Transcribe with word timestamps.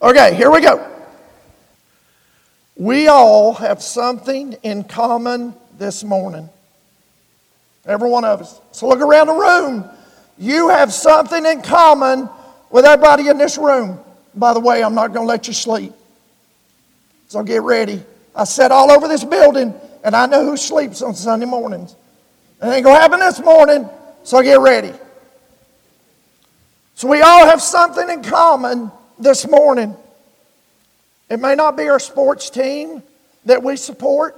Okay, 0.00 0.34
here 0.34 0.50
we 0.50 0.60
go. 0.60 0.92
We 2.76 3.08
all 3.08 3.54
have 3.54 3.82
something 3.82 4.54
in 4.62 4.84
common 4.84 5.54
this 5.78 6.04
morning. 6.04 6.50
Every 7.86 8.10
one 8.10 8.24
of 8.24 8.42
us. 8.42 8.60
So 8.72 8.88
look 8.88 9.00
around 9.00 9.28
the 9.28 9.34
room. 9.34 9.88
You 10.36 10.68
have 10.68 10.92
something 10.92 11.46
in 11.46 11.62
common 11.62 12.28
with 12.70 12.84
everybody 12.84 13.28
in 13.28 13.38
this 13.38 13.56
room. 13.56 13.98
By 14.34 14.52
the 14.52 14.60
way, 14.60 14.84
I'm 14.84 14.94
not 14.94 15.14
going 15.14 15.24
to 15.24 15.28
let 15.28 15.46
you 15.46 15.54
sleep. 15.54 15.94
So 17.28 17.42
get 17.42 17.62
ready. 17.62 18.02
I 18.34 18.44
sat 18.44 18.70
all 18.70 18.90
over 18.90 19.08
this 19.08 19.24
building, 19.24 19.72
and 20.04 20.14
I 20.14 20.26
know 20.26 20.44
who 20.44 20.58
sleeps 20.58 21.00
on 21.00 21.14
Sunday 21.14 21.46
mornings. 21.46 21.96
It 22.62 22.66
ain't 22.66 22.84
going 22.84 22.96
to 22.96 23.00
happen 23.00 23.20
this 23.20 23.40
morning, 23.40 23.88
so 24.24 24.42
get 24.42 24.60
ready. 24.60 24.92
So 26.96 27.08
we 27.08 27.22
all 27.22 27.46
have 27.46 27.62
something 27.62 28.10
in 28.10 28.22
common 28.22 28.90
this 29.18 29.48
morning. 29.48 29.96
It 31.28 31.40
may 31.40 31.54
not 31.54 31.76
be 31.76 31.88
our 31.88 31.98
sports 31.98 32.50
team 32.50 33.02
that 33.44 33.62
we 33.62 33.76
support. 33.76 34.36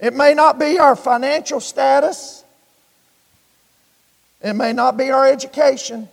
It 0.00 0.14
may 0.14 0.34
not 0.34 0.58
be 0.58 0.78
our 0.78 0.96
financial 0.96 1.60
status. 1.60 2.44
It 4.42 4.54
may 4.54 4.72
not 4.72 4.96
be 4.96 5.10
our 5.10 5.26
education. 5.26 6.08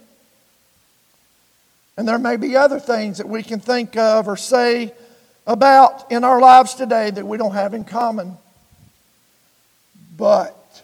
And 1.97 2.07
there 2.07 2.19
may 2.19 2.37
be 2.37 2.55
other 2.55 2.79
things 2.79 3.17
that 3.17 3.27
we 3.27 3.43
can 3.43 3.59
think 3.59 3.97
of 3.97 4.27
or 4.27 4.37
say 4.37 4.93
about 5.45 6.11
in 6.11 6.23
our 6.23 6.39
lives 6.39 6.75
today 6.75 7.11
that 7.11 7.25
we 7.25 7.37
don't 7.37 7.53
have 7.53 7.73
in 7.73 7.83
common. 7.83 8.37
But 10.17 10.83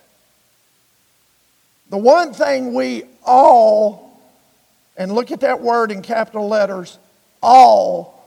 the 1.89 1.97
one 1.97 2.33
thing 2.33 2.73
we 2.73 3.03
all, 3.23 4.06
and 4.97 5.11
look 5.11 5.31
at 5.31 5.41
that 5.41 5.61
word 5.61 5.91
in 5.91 6.01
capital 6.01 6.47
letters, 6.47 6.97
all 7.41 8.25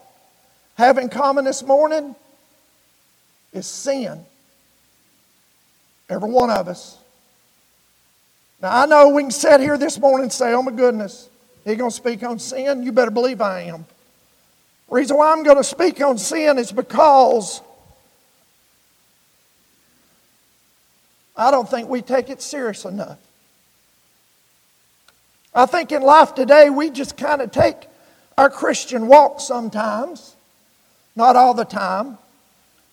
have 0.77 0.97
in 0.97 1.09
common 1.09 1.45
this 1.45 1.63
morning 1.63 2.15
is 3.53 3.67
sin. 3.67 4.25
Every 6.09 6.31
one 6.31 6.51
of 6.51 6.69
us. 6.69 6.97
Now, 8.63 8.83
I 8.83 8.87
know 8.87 9.09
we 9.11 9.23
can 9.23 9.31
sit 9.31 9.61
here 9.61 9.77
this 9.77 9.99
morning 9.99 10.25
and 10.25 10.33
say, 10.33 10.53
oh 10.53 10.63
my 10.63 10.73
goodness, 10.73 11.29
he's 11.65 11.77
going 11.77 11.91
to 11.91 11.97
speak 11.97 12.23
on 12.23 12.39
sin? 12.39 12.83
You 12.83 12.93
better 12.93 13.11
believe 13.11 13.41
I 13.41 13.63
am. 13.63 13.85
The 14.89 14.95
reason 14.95 15.17
why 15.17 15.33
I'm 15.33 15.43
going 15.43 15.57
to 15.57 15.65
speak 15.65 16.01
on 16.01 16.19
sin 16.19 16.59
is 16.59 16.73
because 16.73 17.61
I 21.37 21.51
don't 21.51 21.69
think 21.69 21.89
we 21.89 22.03
take 22.03 22.29
it 22.29 22.43
serious 22.43 22.85
enough. 22.85 23.19
I 25.61 25.67
think 25.67 25.93
in 25.93 26.01
life 26.01 26.35
today 26.35 26.71
we 26.71 26.89
just 26.89 27.19
kind 27.19 27.43
of 27.43 27.53
take 27.53 27.77
our 28.39 28.49
Christian 28.49 29.09
walk 29.09 29.41
sometimes, 29.41 30.35
not 31.15 31.37
all 31.37 31.53
the 31.53 31.67
time. 31.67 32.17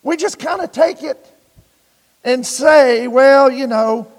We 0.02 0.18
just 0.18 0.38
kind 0.38 0.60
of 0.60 0.70
take 0.70 1.02
it 1.02 1.16
and 2.24 2.46
say, 2.46 3.08
well, 3.08 3.50
you 3.50 3.66
know, 3.66 4.12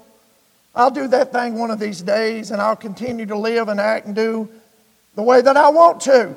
I'll 0.74 0.90
do 0.90 1.06
that 1.06 1.30
thing 1.30 1.60
one 1.60 1.70
of 1.70 1.78
these 1.78 2.02
days 2.02 2.50
and 2.50 2.60
I'll 2.60 2.74
continue 2.74 3.24
to 3.26 3.38
live 3.38 3.68
and 3.68 3.78
act 3.78 4.06
and 4.06 4.16
do 4.16 4.48
the 5.14 5.22
way 5.22 5.40
that 5.40 5.56
I 5.56 5.68
want 5.68 6.00
to. 6.02 6.34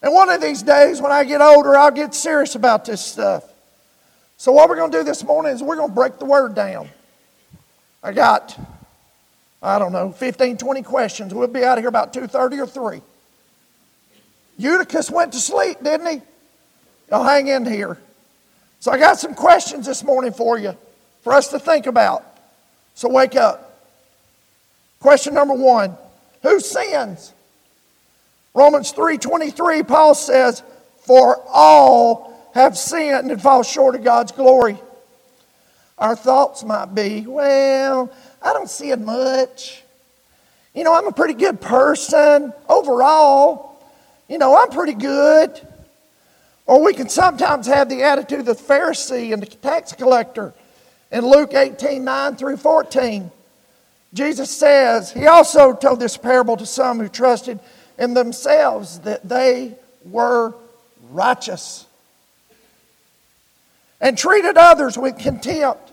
And 0.00 0.14
one 0.14 0.30
of 0.30 0.40
these 0.40 0.62
days 0.62 1.02
when 1.02 1.12
I 1.12 1.24
get 1.24 1.42
older, 1.42 1.76
I'll 1.76 1.90
get 1.90 2.14
serious 2.14 2.54
about 2.54 2.86
this 2.86 3.04
stuff. 3.04 3.44
So, 4.38 4.52
what 4.52 4.70
we're 4.70 4.76
going 4.76 4.92
to 4.92 4.98
do 4.98 5.04
this 5.04 5.22
morning 5.22 5.52
is 5.52 5.62
we're 5.62 5.76
going 5.76 5.90
to 5.90 5.94
break 5.94 6.18
the 6.18 6.24
word 6.24 6.54
down. 6.54 6.88
I 8.02 8.12
got 8.12 8.58
I 9.62 9.78
don't 9.78 9.92
know, 9.92 10.12
15, 10.12 10.56
20 10.56 10.82
questions. 10.82 11.34
We'll 11.34 11.48
be 11.48 11.64
out 11.64 11.78
of 11.78 11.82
here 11.82 11.88
about 11.88 12.12
2.30 12.12 12.62
or 12.62 12.66
3. 12.66 13.02
Eutychus 14.58 15.10
went 15.10 15.32
to 15.32 15.38
sleep, 15.38 15.82
didn't 15.82 16.06
he? 16.06 16.22
Y'all 17.10 17.24
hang 17.24 17.48
in 17.48 17.64
here. 17.64 17.98
So 18.80 18.92
I 18.92 18.98
got 18.98 19.18
some 19.18 19.34
questions 19.34 19.86
this 19.86 20.04
morning 20.04 20.32
for 20.32 20.58
you, 20.58 20.76
for 21.22 21.32
us 21.32 21.48
to 21.48 21.58
think 21.58 21.86
about. 21.86 22.24
So 22.94 23.08
wake 23.08 23.34
up. 23.34 23.64
Question 25.00 25.34
number 25.34 25.54
one 25.54 25.96
Who 26.42 26.60
sins? 26.60 27.32
Romans 28.54 28.92
3:23, 28.92 29.86
Paul 29.86 30.14
says, 30.14 30.62
For 31.04 31.40
all 31.48 32.50
have 32.54 32.76
sinned 32.76 33.30
and 33.30 33.40
fall 33.40 33.62
short 33.62 33.94
of 33.94 34.02
God's 34.02 34.32
glory. 34.32 34.78
Our 35.96 36.16
thoughts 36.16 36.64
might 36.64 36.94
be, 36.94 37.24
well, 37.26 38.12
I 38.42 38.52
don't 38.52 38.70
see 38.70 38.90
it 38.90 39.00
much. 39.00 39.82
You 40.74 40.84
know, 40.84 40.94
I'm 40.94 41.06
a 41.06 41.12
pretty 41.12 41.34
good 41.34 41.60
person 41.60 42.52
overall. 42.68 43.82
You 44.28 44.38
know, 44.38 44.56
I'm 44.56 44.70
pretty 44.70 44.94
good. 44.94 45.60
Or 46.66 46.84
we 46.84 46.92
can 46.92 47.08
sometimes 47.08 47.66
have 47.66 47.88
the 47.88 48.02
attitude 48.02 48.40
of 48.40 48.46
the 48.46 48.54
Pharisee 48.54 49.32
and 49.32 49.42
the 49.42 49.46
tax 49.46 49.92
collector 49.92 50.52
in 51.10 51.26
Luke 51.26 51.54
18 51.54 52.04
9 52.04 52.36
through 52.36 52.58
14. 52.58 53.30
Jesus 54.14 54.50
says, 54.50 55.12
He 55.12 55.26
also 55.26 55.74
told 55.74 56.00
this 56.00 56.16
parable 56.16 56.56
to 56.56 56.66
some 56.66 56.98
who 56.98 57.08
trusted 57.08 57.58
in 57.98 58.14
themselves 58.14 59.00
that 59.00 59.28
they 59.28 59.74
were 60.04 60.54
righteous 61.10 61.86
and 64.00 64.16
treated 64.16 64.56
others 64.56 64.96
with 64.96 65.18
contempt. 65.18 65.87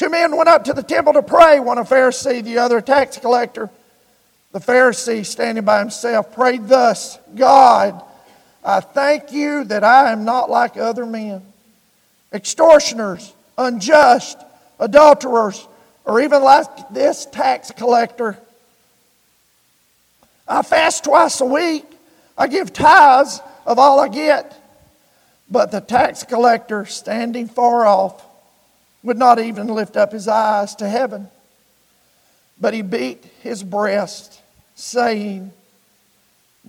Two 0.00 0.08
men 0.08 0.34
went 0.34 0.48
up 0.48 0.64
to 0.64 0.72
the 0.72 0.82
temple 0.82 1.12
to 1.12 1.22
pray, 1.22 1.60
one 1.60 1.76
a 1.76 1.82
Pharisee, 1.84 2.42
the 2.42 2.56
other 2.56 2.78
a 2.78 2.82
tax 2.82 3.18
collector. 3.18 3.68
The 4.50 4.58
Pharisee, 4.58 5.26
standing 5.26 5.62
by 5.62 5.78
himself, 5.78 6.32
prayed 6.32 6.68
thus 6.68 7.18
God, 7.34 8.02
I 8.64 8.80
thank 8.80 9.30
you 9.30 9.62
that 9.64 9.84
I 9.84 10.10
am 10.10 10.24
not 10.24 10.48
like 10.48 10.78
other 10.78 11.04
men, 11.04 11.42
extortioners, 12.32 13.34
unjust, 13.58 14.38
adulterers, 14.78 15.68
or 16.06 16.22
even 16.22 16.42
like 16.42 16.88
this 16.88 17.26
tax 17.26 17.70
collector. 17.70 18.38
I 20.48 20.62
fast 20.62 21.04
twice 21.04 21.42
a 21.42 21.44
week. 21.44 21.84
I 22.38 22.46
give 22.46 22.72
tithes 22.72 23.42
of 23.66 23.78
all 23.78 24.00
I 24.00 24.08
get. 24.08 24.56
But 25.50 25.70
the 25.70 25.82
tax 25.82 26.22
collector, 26.22 26.86
standing 26.86 27.48
far 27.48 27.84
off, 27.84 28.24
would 29.02 29.18
not 29.18 29.38
even 29.38 29.68
lift 29.68 29.96
up 29.96 30.12
his 30.12 30.28
eyes 30.28 30.74
to 30.76 30.88
heaven, 30.88 31.28
but 32.60 32.74
he 32.74 32.82
beat 32.82 33.24
his 33.42 33.62
breast, 33.62 34.40
saying, 34.74 35.52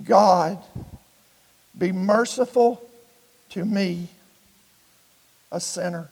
God, 0.03 0.57
be 1.77 1.91
merciful 1.91 2.81
to 3.49 3.65
me, 3.65 4.07
a 5.51 5.59
sinner. 5.59 6.09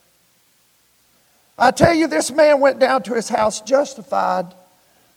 I 1.58 1.72
tell 1.72 1.94
you, 1.94 2.08
this 2.08 2.32
man 2.32 2.60
went 2.60 2.80
down 2.80 3.04
to 3.04 3.14
his 3.14 3.30
house 3.30 3.62
justified 3.62 4.48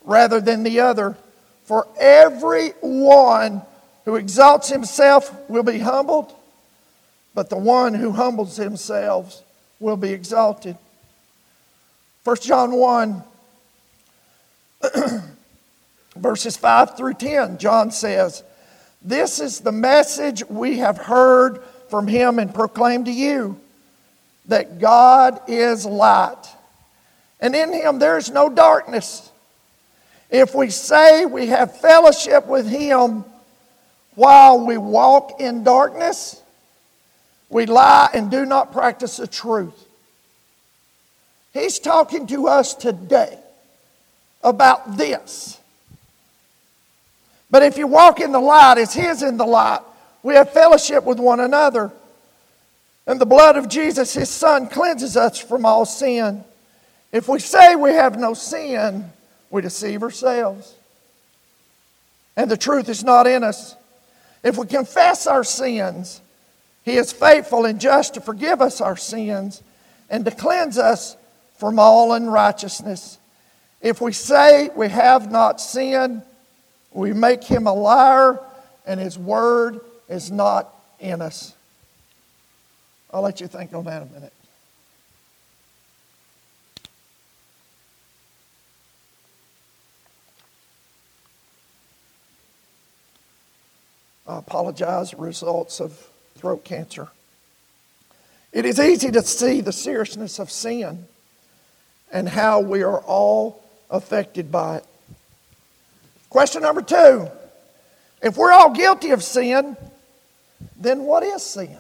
rather 0.05 0.41
than 0.41 0.63
the 0.63 0.81
other. 0.81 1.17
For 1.65 1.87
every 1.99 2.71
one 2.81 3.63
who 4.05 4.17
exalts 4.17 4.69
himself 4.69 5.33
will 5.49 5.63
be 5.63 5.79
humbled, 5.79 6.35
but 7.35 7.49
the 7.49 7.57
one 7.57 7.95
who 7.95 8.11
humbles 8.13 8.57
himself 8.57 9.43
will 9.79 9.97
be 9.97 10.13
exalted. 10.13 10.77
1 12.25 12.37
John 12.37 12.73
1, 12.73 13.25
verses 16.17 16.57
5 16.57 16.97
through 16.97 17.15
10, 17.15 17.59
John 17.59 17.91
says, 17.91 18.45
This 19.03 19.41
is 19.41 19.59
the 19.59 19.73
message 19.73 20.45
we 20.49 20.79
have 20.79 20.99
heard 20.99 21.65
from 21.89 22.07
him 22.07 22.39
and 22.39 22.55
proclaimed 22.55 23.07
to 23.07 23.13
you 23.13 23.59
that 24.47 24.79
God 24.79 25.41
is 25.49 25.85
light, 25.85 26.45
and 27.41 27.57
in 27.57 27.73
him 27.73 27.99
there 27.99 28.19
is 28.19 28.31
no 28.31 28.49
darkness. 28.49 29.29
If 30.31 30.55
we 30.55 30.71
say 30.71 31.27
we 31.27 31.49
have 31.49 31.81
fellowship 31.81 32.47
with 32.47 32.69
him 32.69 33.25
while 34.15 34.65
we 34.65 34.79
walk 34.79 35.41
in 35.41 35.65
darkness, 35.65 36.41
we 37.49 37.67
lie 37.67 38.11
and 38.15 38.31
do 38.31 38.47
not 38.47 38.73
practice 38.73 39.17
the 39.17 39.27
truth. 39.27 39.89
He's 41.53 41.79
talking 41.79 42.27
to 42.29 42.49
us 42.49 42.75
today 42.75 43.39
about 44.43 44.97
this. 44.97 45.61
But 47.51 47.63
if 47.63 47.77
you 47.77 47.87
walk 47.87 48.21
in 48.21 48.33
the 48.33 48.41
light 48.41 48.79
as 48.79 48.95
His 48.95 49.23
in 49.23 49.37
the 49.37 49.45
light, 49.45 49.81
we 50.23 50.35
have 50.35 50.53
fellowship 50.53 51.05
with 51.05 51.19
one 51.19 51.41
another. 51.41 51.93
And 53.07 53.21
the 53.21 53.27
blood 53.27 53.57
of 53.57 53.69
Jesus, 53.69 54.15
His 54.15 54.31
Son, 54.31 54.69
cleanses 54.69 55.17
us 55.17 55.39
from 55.39 55.67
all 55.67 55.85
sin. 55.85 56.45
If 57.13 57.29
we 57.29 57.39
say 57.41 57.77
we 57.77 57.91
have 57.91 58.19
no 58.19 58.33
sin, 58.33 59.11
we 59.51 59.61
deceive 59.61 60.03
ourselves. 60.03 60.75
And 62.37 62.51
the 62.51 62.57
truth 62.57 62.89
is 62.89 63.05
not 63.05 63.27
in 63.27 63.45
us. 63.45 63.77
If 64.43 64.57
we 64.57 64.67
confess 64.67 65.27
our 65.27 65.45
sins, 65.45 66.23
He 66.85 66.97
is 66.97 67.13
faithful 67.13 67.67
and 67.67 67.79
just 67.79 68.15
to 68.15 68.23
forgive 68.23 68.63
us 68.63 68.81
our 68.81 68.97
sins 68.97 69.63
and 70.09 70.25
to 70.25 70.31
cleanse 70.31 70.79
us 70.79 71.17
from 71.63 71.79
all 71.79 72.13
unrighteousness. 72.15 73.19
If 73.81 74.01
we 74.01 74.11
say 74.11 74.69
we 74.75 74.89
have 74.89 75.31
not 75.31 75.61
sinned, 75.61 76.23
we 76.91 77.13
make 77.13 77.45
him 77.45 77.69
a 77.69 77.73
liar, 77.73 78.41
and 78.85 78.99
his 78.99 79.17
word 79.17 79.79
is 80.09 80.33
not 80.33 80.75
in 80.99 81.23
us. 81.23 81.55
I'll 83.13 83.23
let 83.23 83.41
you 83.41 83.47
think 83.47 83.73
on 83.75 83.85
that 83.85 84.03
a 84.03 84.07
minute. 84.07 84.33
I 94.27 94.39
apologize, 94.39 95.15
results 95.15 95.79
of 95.79 95.93
throat 96.35 96.65
cancer. 96.65 97.07
It 98.53 98.65
is 98.65 98.81
easy 98.81 99.13
to 99.13 99.23
see 99.23 99.61
the 99.61 99.73
seriousness 99.73 100.41
of 100.41 100.51
sin 100.51 101.07
and 102.13 102.29
how 102.29 102.61
we 102.61 102.83
are 102.83 103.01
all 103.01 103.65
affected 103.91 104.53
by 104.53 104.77
it. 104.79 104.87
Question 106.31 106.63
number 106.63 106.83
two 106.83 107.29
if 108.23 108.37
we're 108.37 108.53
all 108.53 108.71
guilty 108.71 109.11
of 109.11 109.23
sin, 109.23 109.77
then 110.77 111.03
what 111.03 111.25
is 111.25 111.43
sin? 111.43 111.77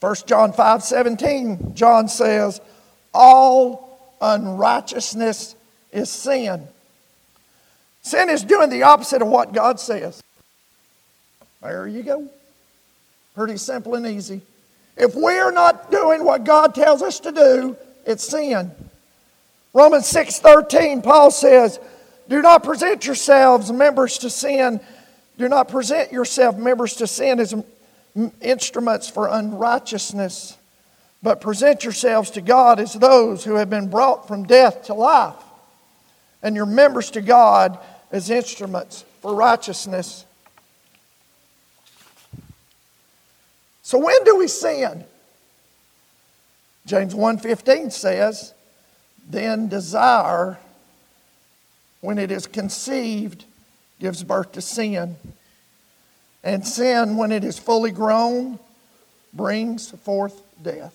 1 0.00 0.14
John 0.26 0.52
5 0.52 0.82
17, 0.82 1.74
John 1.74 2.08
says, 2.08 2.60
All 3.14 4.16
unrighteousness 4.20 5.54
is 5.92 6.10
sin. 6.10 6.66
Sin 8.02 8.30
is 8.30 8.44
doing 8.44 8.70
the 8.70 8.82
opposite 8.82 9.22
of 9.22 9.28
what 9.28 9.52
God 9.52 9.78
says. 9.78 10.22
There 11.62 11.86
you 11.86 12.02
go. 12.02 12.28
Pretty 13.34 13.58
simple 13.58 13.94
and 13.94 14.06
easy. 14.06 14.40
If 14.96 15.14
we're 15.14 15.50
not 15.50 15.90
doing 15.90 16.24
what 16.24 16.44
God 16.44 16.74
tells 16.74 17.02
us 17.02 17.20
to 17.20 17.32
do, 17.32 17.76
it's 18.10 18.28
sin. 18.28 18.72
Romans 19.72 20.06
6:13 20.06 21.00
Paul 21.00 21.30
says, 21.30 21.78
"Do 22.28 22.42
not 22.42 22.64
present 22.64 23.06
yourselves 23.06 23.70
members 23.72 24.18
to 24.18 24.30
sin. 24.30 24.80
Do 25.38 25.48
not 25.48 25.68
present 25.68 26.12
yourself 26.12 26.56
members 26.56 26.94
to 26.96 27.06
sin 27.06 27.40
as 27.40 27.54
instruments 28.40 29.08
for 29.08 29.28
unrighteousness, 29.28 30.56
but 31.22 31.40
present 31.40 31.84
yourselves 31.84 32.30
to 32.32 32.40
God 32.40 32.80
as 32.80 32.94
those 32.94 33.44
who 33.44 33.54
have 33.54 33.70
been 33.70 33.88
brought 33.88 34.26
from 34.26 34.44
death 34.44 34.84
to 34.84 34.94
life, 34.94 35.34
and 36.42 36.56
your 36.56 36.66
members 36.66 37.10
to 37.12 37.20
God 37.20 37.78
as 38.10 38.28
instruments 38.28 39.04
for 39.22 39.32
righteousness." 39.34 40.24
So 43.82 43.98
when 43.98 44.22
do 44.24 44.36
we 44.36 44.46
sin? 44.48 45.04
James 46.90 47.14
1:15 47.14 47.92
says, 47.92 48.52
"Then 49.24 49.68
desire 49.68 50.58
when 52.00 52.18
it 52.18 52.32
is 52.32 52.48
conceived 52.48 53.44
gives 54.00 54.24
birth 54.24 54.50
to 54.52 54.60
sin, 54.60 55.16
and 56.42 56.66
sin 56.66 57.16
when 57.16 57.30
it 57.30 57.44
is 57.44 57.60
fully 57.60 57.92
grown 57.92 58.58
brings 59.32 59.90
forth 60.02 60.42
death." 60.60 60.92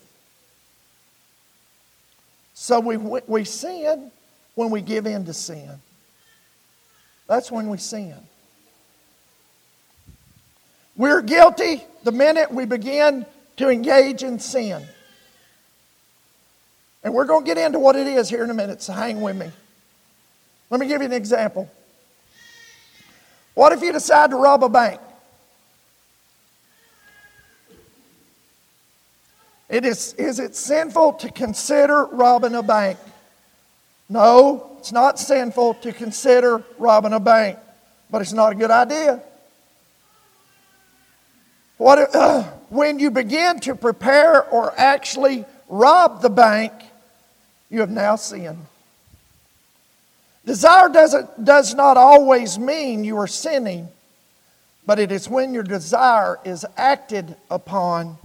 So 2.53 2.81
we, 2.81 2.97
we 2.97 3.45
sin 3.45 4.11
when 4.55 4.71
we 4.71 4.81
give 4.81 5.05
in 5.05 5.23
to 5.23 5.33
sin. 5.33 5.81
That's 7.25 7.49
when 7.49 7.69
we 7.69 7.77
sin. 7.77 8.17
We're 10.97 11.21
guilty 11.21 11.85
the 12.03 12.11
minute 12.11 12.51
we 12.51 12.65
begin 12.65 13.25
to 13.55 13.69
engage 13.69 14.23
in 14.23 14.39
sin. 14.39 14.85
And 17.05 17.13
we're 17.13 17.25
going 17.25 17.43
to 17.43 17.45
get 17.45 17.63
into 17.63 17.77
what 17.77 17.95
it 17.95 18.07
is 18.07 18.29
here 18.29 18.43
in 18.43 18.49
a 18.49 18.53
minute, 18.55 18.81
so 18.81 18.91
hang 18.91 19.21
with 19.21 19.37
me. 19.37 19.51
Let 20.71 20.79
me 20.79 20.87
give 20.87 21.01
you 21.01 21.05
an 21.05 21.13
example. 21.13 21.69
What 23.53 23.71
if 23.73 23.83
you 23.83 23.91
decide 23.93 24.31
to 24.31 24.37
rob 24.37 24.63
a 24.63 24.69
bank? 24.69 24.99
It 29.69 29.85
is, 29.85 30.13
is 30.13 30.39
it 30.39 30.55
sinful 30.55 31.13
to 31.13 31.29
consider 31.29 32.05
robbing 32.05 32.55
a 32.55 32.63
bank? 32.63 32.97
No, 34.09 34.71
it's 34.79 34.91
not 34.91 35.19
sinful 35.19 35.75
to 35.75 35.93
consider 35.93 36.63
robbing 36.79 37.13
a 37.13 37.19
bank, 37.19 37.59
but 38.09 38.23
it's 38.23 38.33
not 38.33 38.53
a 38.53 38.55
good 38.55 38.71
idea. 38.71 39.21
What, 41.77 42.15
uh, 42.15 42.43
when 42.69 42.97
you 42.97 43.11
begin 43.11 43.59
to 43.59 43.75
prepare 43.75 44.43
or 44.49 44.73
actually 44.75 45.45
rob 45.69 46.23
the 46.23 46.31
bank, 46.31 46.71
you 47.69 47.79
have 47.79 47.89
now 47.89 48.15
sinned. 48.15 48.65
Desire 50.45 50.89
doesn't, 50.89 51.43
does 51.43 51.73
not 51.73 51.97
always 51.97 52.59
mean 52.59 53.03
you 53.03 53.17
are 53.17 53.27
sinning, 53.27 53.87
but 54.85 54.99
it 54.99 55.11
is 55.11 55.27
when 55.27 55.53
your 55.53 55.63
desire 55.63 56.39
is 56.45 56.65
acted 56.77 57.35
upon. 57.49 58.17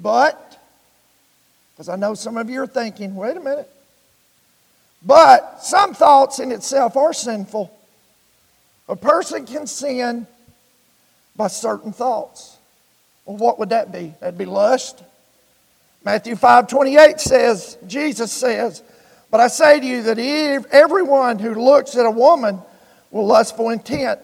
But, 0.00 0.60
because 1.72 1.88
I 1.88 1.96
know 1.96 2.14
some 2.14 2.36
of 2.36 2.50
you 2.50 2.62
are 2.62 2.66
thinking, 2.66 3.14
wait 3.14 3.36
a 3.36 3.40
minute, 3.40 3.68
but 5.04 5.62
some 5.62 5.94
thoughts 5.94 6.38
in 6.38 6.52
itself 6.52 6.96
are 6.96 7.12
sinful. 7.14 7.76
A 8.88 8.96
person 8.96 9.46
can 9.46 9.66
sin 9.66 10.26
by 11.34 11.48
certain 11.48 11.92
thoughts. 11.92 12.58
Well, 13.24 13.38
what 13.38 13.58
would 13.58 13.70
that 13.70 13.90
be? 13.90 14.14
That'd 14.20 14.36
be 14.36 14.44
lust. 14.44 15.02
Matthew 16.04 16.36
5 16.36 16.68
28 16.68 17.20
says, 17.20 17.78
Jesus 17.86 18.32
says, 18.32 18.82
But 19.30 19.40
I 19.40 19.48
say 19.48 19.80
to 19.80 19.86
you 19.86 20.02
that 20.02 20.18
everyone 20.72 21.38
who 21.38 21.54
looks 21.54 21.96
at 21.96 22.06
a 22.06 22.10
woman 22.10 22.60
with 23.10 23.26
lustful 23.26 23.70
intent 23.70 24.20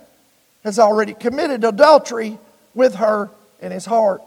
has 0.65 0.79
already 0.79 1.15
committed 1.15 1.65
adultery 1.65 2.39
with 2.75 2.97
her 2.97 3.31
in 3.61 3.71
his 3.71 3.87
heart. 3.87 4.23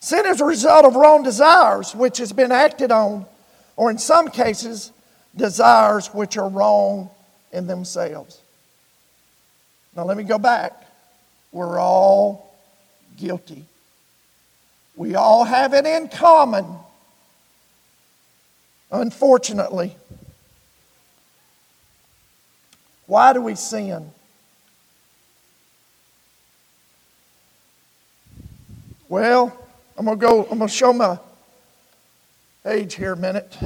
Sin 0.00 0.26
is 0.26 0.40
a 0.40 0.44
result 0.44 0.84
of 0.84 0.96
wrong 0.96 1.22
desires 1.22 1.94
which 1.94 2.18
has 2.18 2.32
been 2.32 2.52
acted 2.52 2.92
on, 2.92 3.26
or 3.76 3.90
in 3.90 3.98
some 3.98 4.28
cases, 4.28 4.92
desires 5.36 6.08
which 6.08 6.36
are 6.36 6.48
wrong 6.48 7.10
in 7.52 7.66
themselves. 7.66 8.40
Now, 9.96 10.04
let 10.04 10.16
me 10.16 10.24
go 10.24 10.38
back. 10.38 10.84
We're 11.52 11.78
all 11.78 12.54
guilty. 13.16 13.64
We 14.96 15.16
all 15.16 15.44
have 15.44 15.74
it 15.74 15.86
in 15.86 16.08
common, 16.08 16.66
unfortunately. 18.90 19.96
Why 23.06 23.32
do 23.32 23.42
we 23.42 23.54
sin? 23.54 24.10
Well, 29.08 29.56
I'm 29.98 30.06
going 30.06 30.18
to 30.18 30.26
go, 30.26 30.48
I'm 30.50 30.58
to 30.60 30.68
show 30.68 30.92
my 30.92 31.18
age 32.64 32.94
here 32.94 33.12
a 33.12 33.16
minute. 33.16 33.56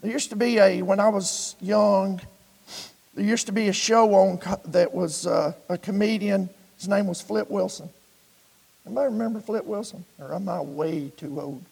There 0.00 0.10
used 0.10 0.30
to 0.30 0.36
be 0.36 0.58
a, 0.58 0.82
when 0.82 0.98
I 0.98 1.08
was 1.08 1.54
young, 1.60 2.20
there 3.14 3.24
used 3.24 3.46
to 3.46 3.52
be 3.52 3.68
a 3.68 3.72
show 3.72 4.14
on 4.14 4.40
that 4.66 4.92
was 4.92 5.26
uh, 5.26 5.52
a 5.68 5.78
comedian. 5.78 6.48
His 6.76 6.88
name 6.88 7.06
was 7.06 7.20
Flip 7.20 7.48
Wilson. 7.48 7.90
Anybody 8.86 9.12
remember 9.12 9.40
Flip 9.40 9.64
Wilson? 9.64 10.04
Or 10.18 10.34
am 10.34 10.48
I 10.48 10.60
way 10.60 11.10
too 11.16 11.40
old? 11.40 11.62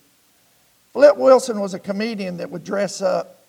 Flip 0.93 1.17
Wilson 1.17 1.61
was 1.61 1.75
a 1.75 1.79
comedian 1.79 2.39
that 2.39 2.51
would 2.51 2.65
dress 2.65 3.01
up, 3.01 3.45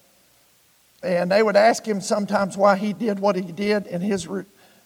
and 1.03 1.31
they 1.31 1.41
would 1.41 1.55
ask 1.55 1.85
him 1.85 2.01
sometimes 2.01 2.55
why 2.55 2.75
he 2.75 2.93
did 2.93 3.19
what 3.19 3.35
he 3.35 3.51
did, 3.51 3.87
and 3.87 4.03
his 4.03 4.27
re- 4.27 4.45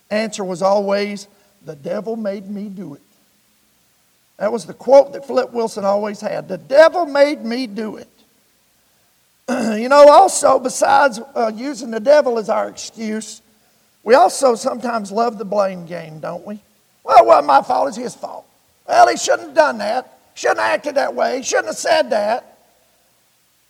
answer 0.10 0.44
was 0.44 0.62
always, 0.62 1.28
The 1.66 1.76
devil 1.76 2.16
made 2.16 2.50
me 2.50 2.70
do 2.70 2.94
it. 2.94 3.02
That 4.38 4.52
was 4.52 4.66
the 4.66 4.74
quote 4.74 5.14
that 5.14 5.26
Flip 5.26 5.52
Wilson 5.52 5.86
always 5.86 6.22
had 6.22 6.48
The 6.48 6.58
devil 6.58 7.06
made 7.06 7.44
me 7.44 7.68
do 7.68 7.98
it. 7.98 8.10
you 9.50 9.90
know, 9.90 10.08
also, 10.10 10.60
besides 10.60 11.20
uh, 11.36 11.52
using 11.54 11.92
the 11.92 12.00
devil 12.00 12.40
as 12.40 12.50
our 12.50 12.70
excuse, 12.70 13.42
we 14.04 14.14
also 14.14 14.56
sometimes 14.56 15.12
love 15.12 15.38
the 15.38 15.46
blame 15.46 15.86
game, 15.86 16.20
don't 16.20 16.46
we? 16.46 16.60
Well, 17.04 17.18
it 17.18 17.26
wasn't 17.26 17.48
my 17.48 17.62
fault, 17.62 17.90
it's 17.90 17.98
his 17.98 18.16
fault. 18.16 18.45
Well, 18.88 19.08
he 19.08 19.18
shouldn't 19.18 19.48
have 19.48 19.56
done 19.56 19.78
that. 19.80 20.20
Shouldn't 20.36 20.60
have 20.60 20.74
acted 20.74 20.96
that 20.96 21.16
way. 21.16 21.38
He 21.38 21.44
shouldn't 21.44 21.68
have 21.68 21.78
said 21.78 22.10
that. 22.12 22.58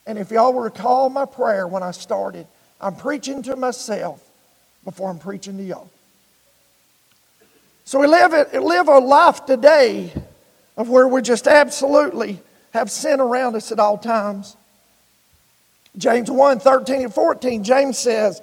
And 0.05 0.17
if 0.17 0.31
y'all 0.31 0.53
recall 0.53 1.09
my 1.09 1.25
prayer 1.25 1.67
when 1.67 1.83
I 1.83 1.91
started, 1.91 2.47
I'm 2.79 2.95
preaching 2.95 3.41
to 3.43 3.55
myself 3.55 4.21
before 4.83 5.09
I'm 5.09 5.19
preaching 5.19 5.57
to 5.57 5.63
y'all. 5.63 5.89
So 7.85 7.99
we 7.99 8.07
live, 8.07 8.33
it, 8.33 8.53
live 8.61 8.87
a 8.87 8.97
life 8.97 9.45
today 9.45 10.11
of 10.75 10.89
where 10.89 11.07
we 11.07 11.21
just 11.21 11.47
absolutely 11.47 12.39
have 12.71 12.91
sin 12.91 13.19
around 13.19 13.55
us 13.55 13.71
at 13.71 13.79
all 13.79 13.97
times. 13.97 14.57
James 15.97 16.29
1 16.29 16.59
13 16.59 17.03
and 17.03 17.13
14, 17.13 17.63
James 17.63 17.97
says, 17.97 18.41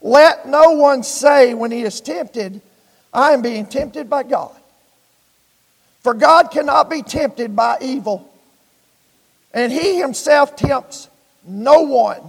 Let 0.00 0.48
no 0.48 0.70
one 0.70 1.02
say 1.02 1.54
when 1.54 1.70
he 1.70 1.82
is 1.82 2.00
tempted, 2.00 2.62
I 3.12 3.32
am 3.32 3.42
being 3.42 3.66
tempted 3.66 4.08
by 4.08 4.22
God. 4.22 4.56
For 6.04 6.14
God 6.14 6.52
cannot 6.52 6.88
be 6.88 7.02
tempted 7.02 7.56
by 7.56 7.78
evil, 7.80 8.30
and 9.52 9.72
He 9.72 9.98
Himself 9.98 10.54
tempts 10.54 11.08
no 11.44 11.80
one. 11.80 12.20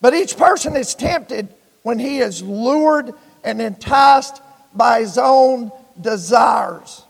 But 0.00 0.14
each 0.14 0.36
person 0.36 0.76
is 0.76 0.94
tempted 0.94 1.48
when 1.82 1.98
he 1.98 2.18
is 2.18 2.42
lured 2.42 3.12
and 3.44 3.60
enticed 3.60 4.42
by 4.74 5.00
his 5.00 5.18
own 5.18 5.70
desires. 6.00 7.02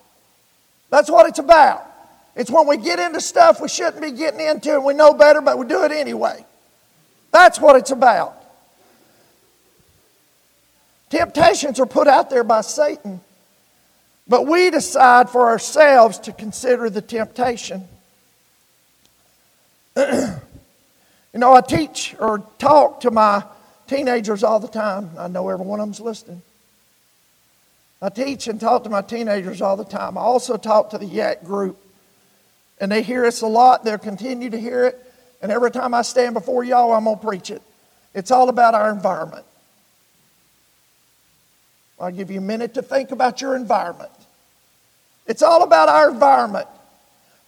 That's 0.90 1.10
what 1.10 1.28
it's 1.28 1.38
about. 1.38 1.86
It's 2.34 2.50
when 2.50 2.66
we 2.66 2.76
get 2.76 2.98
into 2.98 3.20
stuff 3.20 3.60
we 3.60 3.68
shouldn't 3.68 4.02
be 4.02 4.12
getting 4.12 4.40
into 4.40 4.74
and 4.74 4.84
we 4.84 4.94
know 4.94 5.14
better, 5.14 5.40
but 5.40 5.58
we 5.58 5.66
do 5.66 5.84
it 5.84 5.92
anyway. 5.92 6.44
That's 7.32 7.60
what 7.60 7.76
it's 7.76 7.90
about. 7.90 8.36
Temptations 11.10 11.80
are 11.80 11.86
put 11.86 12.06
out 12.06 12.30
there 12.30 12.44
by 12.44 12.60
Satan, 12.60 13.20
but 14.30 14.46
we 14.46 14.70
decide 14.70 15.28
for 15.28 15.48
ourselves 15.48 16.20
to 16.20 16.32
consider 16.32 16.88
the 16.88 17.02
temptation. 17.02 17.88
you 19.96 20.30
know, 21.34 21.52
I 21.52 21.60
teach 21.60 22.14
or 22.16 22.38
talk 22.60 23.00
to 23.00 23.10
my 23.10 23.42
teenagers 23.88 24.44
all 24.44 24.60
the 24.60 24.68
time. 24.68 25.10
I 25.18 25.26
know 25.26 25.48
every 25.48 25.66
one 25.66 25.80
of 25.80 25.86
them's 25.86 25.98
listening. 25.98 26.42
I 28.00 28.08
teach 28.08 28.46
and 28.46 28.60
talk 28.60 28.84
to 28.84 28.88
my 28.88 29.02
teenagers 29.02 29.60
all 29.60 29.76
the 29.76 29.84
time. 29.84 30.16
I 30.16 30.20
also 30.20 30.56
talk 30.56 30.90
to 30.90 30.98
the 30.98 31.06
YAC 31.06 31.42
group. 31.42 31.76
And 32.80 32.90
they 32.90 33.02
hear 33.02 33.24
us 33.24 33.42
a 33.42 33.48
lot. 33.48 33.84
They'll 33.84 33.98
continue 33.98 34.48
to 34.50 34.60
hear 34.60 34.84
it. 34.84 35.12
And 35.42 35.50
every 35.50 35.72
time 35.72 35.92
I 35.92 36.02
stand 36.02 36.34
before 36.34 36.62
y'all, 36.62 36.92
I'm 36.92 37.02
going 37.02 37.18
to 37.18 37.26
preach 37.26 37.50
it. 37.50 37.62
It's 38.14 38.30
all 38.30 38.48
about 38.48 38.74
our 38.74 38.92
environment. 38.92 39.44
I'll 41.98 42.12
give 42.12 42.30
you 42.30 42.38
a 42.38 42.42
minute 42.42 42.74
to 42.74 42.82
think 42.82 43.10
about 43.10 43.40
your 43.40 43.56
environment. 43.56 44.12
It's 45.30 45.42
all 45.42 45.62
about 45.62 45.88
our 45.88 46.10
environment. 46.10 46.66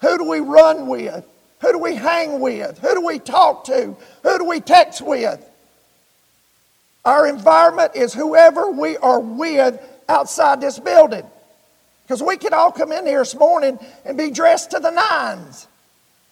Who 0.02 0.16
do 0.16 0.22
we 0.22 0.38
run 0.38 0.86
with? 0.86 1.26
Who 1.62 1.72
do 1.72 1.78
we 1.78 1.96
hang 1.96 2.38
with? 2.38 2.78
Who 2.78 2.94
do 2.94 3.04
we 3.04 3.18
talk 3.18 3.64
to? 3.64 3.96
Who 4.22 4.38
do 4.38 4.44
we 4.44 4.60
text 4.60 5.02
with? 5.02 5.44
Our 7.04 7.26
environment 7.26 7.96
is 7.96 8.14
whoever 8.14 8.70
we 8.70 8.96
are 8.98 9.18
with 9.18 9.80
outside 10.08 10.60
this 10.60 10.78
building. 10.78 11.26
Because 12.04 12.22
we 12.22 12.36
could 12.36 12.52
all 12.52 12.70
come 12.70 12.92
in 12.92 13.04
here 13.04 13.18
this 13.18 13.34
morning 13.34 13.80
and 14.04 14.16
be 14.16 14.30
dressed 14.30 14.70
to 14.70 14.78
the 14.78 14.90
nines 14.90 15.66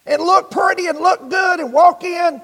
and 0.07 0.23
look 0.23 0.53
pretty 0.53 0.87
and 0.87 1.01
look 1.01 1.29
good 1.31 1.59
and 1.59 1.73
walk 1.73 2.05
in 2.05 2.41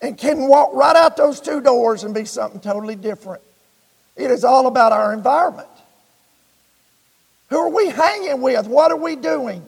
and 0.00 0.16
can 0.16 0.46
walk 0.46 0.72
right 0.72 0.94
out 0.94 1.16
those 1.16 1.40
two 1.40 1.60
doors 1.60 2.04
and 2.04 2.14
be 2.14 2.24
something 2.24 2.60
totally 2.60 2.94
different. 2.94 3.42
It 4.14 4.30
is 4.30 4.44
all 4.44 4.68
about 4.68 4.92
our 4.92 5.12
environment. 5.12 5.66
Who 7.48 7.58
are 7.58 7.68
we 7.68 7.88
hanging 7.88 8.40
with? 8.40 8.66
What 8.66 8.90
are 8.90 8.96
we 8.96 9.16
doing? 9.16 9.66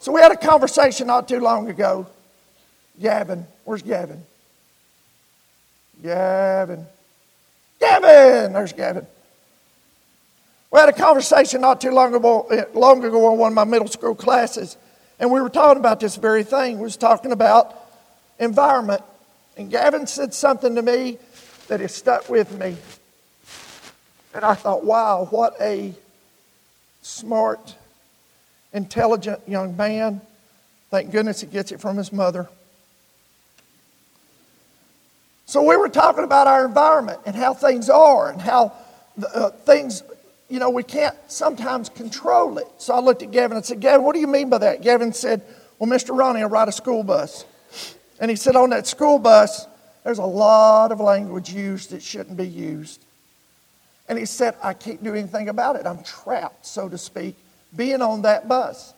So 0.00 0.12
we 0.12 0.20
had 0.20 0.32
a 0.32 0.36
conversation 0.36 1.06
not 1.06 1.28
too 1.28 1.40
long 1.40 1.68
ago. 1.68 2.06
Gavin, 3.00 3.46
where's 3.64 3.82
Gavin? 3.82 4.22
Gavin. 6.02 6.86
Gavin! 7.80 8.52
There's 8.52 8.72
Gavin. 8.72 9.06
We 10.70 10.80
had 10.80 10.88
a 10.88 10.92
conversation 10.92 11.60
not 11.60 11.80
too 11.80 11.90
long 11.90 12.14
ago, 12.14 12.48
long 12.74 13.04
ago 13.04 13.32
in 13.32 13.38
one 13.38 13.52
of 13.52 13.54
my 13.54 13.64
middle 13.64 13.86
school 13.86 14.14
classes, 14.14 14.76
and 15.20 15.30
we 15.30 15.40
were 15.40 15.48
talking 15.48 15.78
about 15.78 16.00
this 16.00 16.16
very 16.16 16.42
thing. 16.42 16.78
We 16.78 16.82
was 16.82 16.96
talking 16.96 17.30
about 17.30 17.76
environment. 18.38 19.02
And 19.56 19.70
Gavin 19.70 20.06
said 20.06 20.34
something 20.34 20.74
to 20.74 20.82
me 20.82 21.18
that 21.68 21.80
has 21.80 21.94
stuck 21.94 22.28
with 22.28 22.50
me. 22.58 22.76
And 24.34 24.44
I 24.44 24.54
thought, 24.54 24.84
wow, 24.84 25.28
what 25.30 25.54
a 25.60 25.94
smart, 27.04 27.74
intelligent 28.72 29.40
young 29.46 29.76
man. 29.76 30.20
Thank 30.90 31.10
goodness 31.10 31.40
he 31.40 31.46
gets 31.46 31.70
it 31.70 31.80
from 31.80 31.96
his 31.96 32.12
mother. 32.12 32.48
So 35.46 35.62
we 35.62 35.76
were 35.76 35.90
talking 35.90 36.24
about 36.24 36.46
our 36.46 36.64
environment 36.64 37.20
and 37.26 37.36
how 37.36 37.52
things 37.52 37.90
are 37.90 38.30
and 38.30 38.40
how 38.40 38.72
uh, 39.34 39.50
things, 39.50 40.02
you 40.48 40.58
know, 40.58 40.70
we 40.70 40.82
can't 40.82 41.14
sometimes 41.28 41.90
control 41.90 42.58
it. 42.58 42.66
So 42.78 42.94
I 42.94 43.00
looked 43.00 43.22
at 43.22 43.30
Gavin 43.30 43.56
and 43.56 43.66
said, 43.66 43.80
Gavin, 43.80 44.04
what 44.04 44.14
do 44.14 44.20
you 44.20 44.26
mean 44.26 44.48
by 44.48 44.58
that? 44.58 44.82
Gavin 44.82 45.12
said, 45.12 45.42
Well, 45.78 45.90
Mr. 45.90 46.16
Ronnie, 46.16 46.42
I 46.42 46.46
ride 46.46 46.68
a 46.68 46.72
school 46.72 47.02
bus. 47.02 47.44
And 48.18 48.30
he 48.30 48.36
said, 48.36 48.56
On 48.56 48.70
that 48.70 48.86
school 48.86 49.18
bus, 49.18 49.66
there's 50.02 50.18
a 50.18 50.24
lot 50.24 50.90
of 50.90 51.00
language 51.00 51.52
used 51.52 51.90
that 51.90 52.02
shouldn't 52.02 52.38
be 52.38 52.48
used. 52.48 53.03
And 54.08 54.18
he 54.18 54.26
said, 54.26 54.54
I 54.62 54.74
can't 54.74 55.02
do 55.02 55.14
anything 55.14 55.48
about 55.48 55.76
it. 55.76 55.86
I'm 55.86 56.02
trapped, 56.02 56.66
so 56.66 56.88
to 56.88 56.98
speak, 56.98 57.36
being 57.74 58.02
on 58.02 58.22
that 58.22 58.48
bus. 58.48 58.92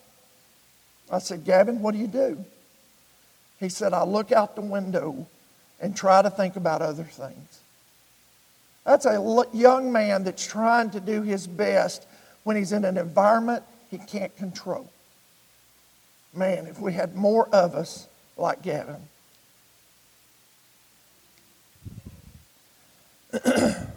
I 1.10 1.20
said, 1.20 1.44
Gavin, 1.44 1.80
what 1.80 1.92
do 1.92 1.98
you 1.98 2.08
do? 2.08 2.44
He 3.60 3.68
said, 3.68 3.92
I 3.92 4.04
look 4.04 4.32
out 4.32 4.56
the 4.56 4.62
window 4.62 5.26
and 5.80 5.96
try 5.96 6.22
to 6.22 6.30
think 6.30 6.56
about 6.56 6.82
other 6.82 7.04
things. 7.04 7.60
That's 8.84 9.06
a 9.06 9.44
young 9.52 9.92
man 9.92 10.24
that's 10.24 10.46
trying 10.46 10.90
to 10.90 11.00
do 11.00 11.22
his 11.22 11.46
best 11.46 12.06
when 12.44 12.56
he's 12.56 12.72
in 12.72 12.84
an 12.84 12.96
environment 12.96 13.62
he 13.90 13.98
can't 13.98 14.36
control. 14.36 14.90
Man, 16.34 16.66
if 16.66 16.80
we 16.80 16.92
had 16.92 17.16
more 17.16 17.48
of 17.48 17.74
us 17.74 18.06
like 18.36 18.62
Gavin. 18.62 19.00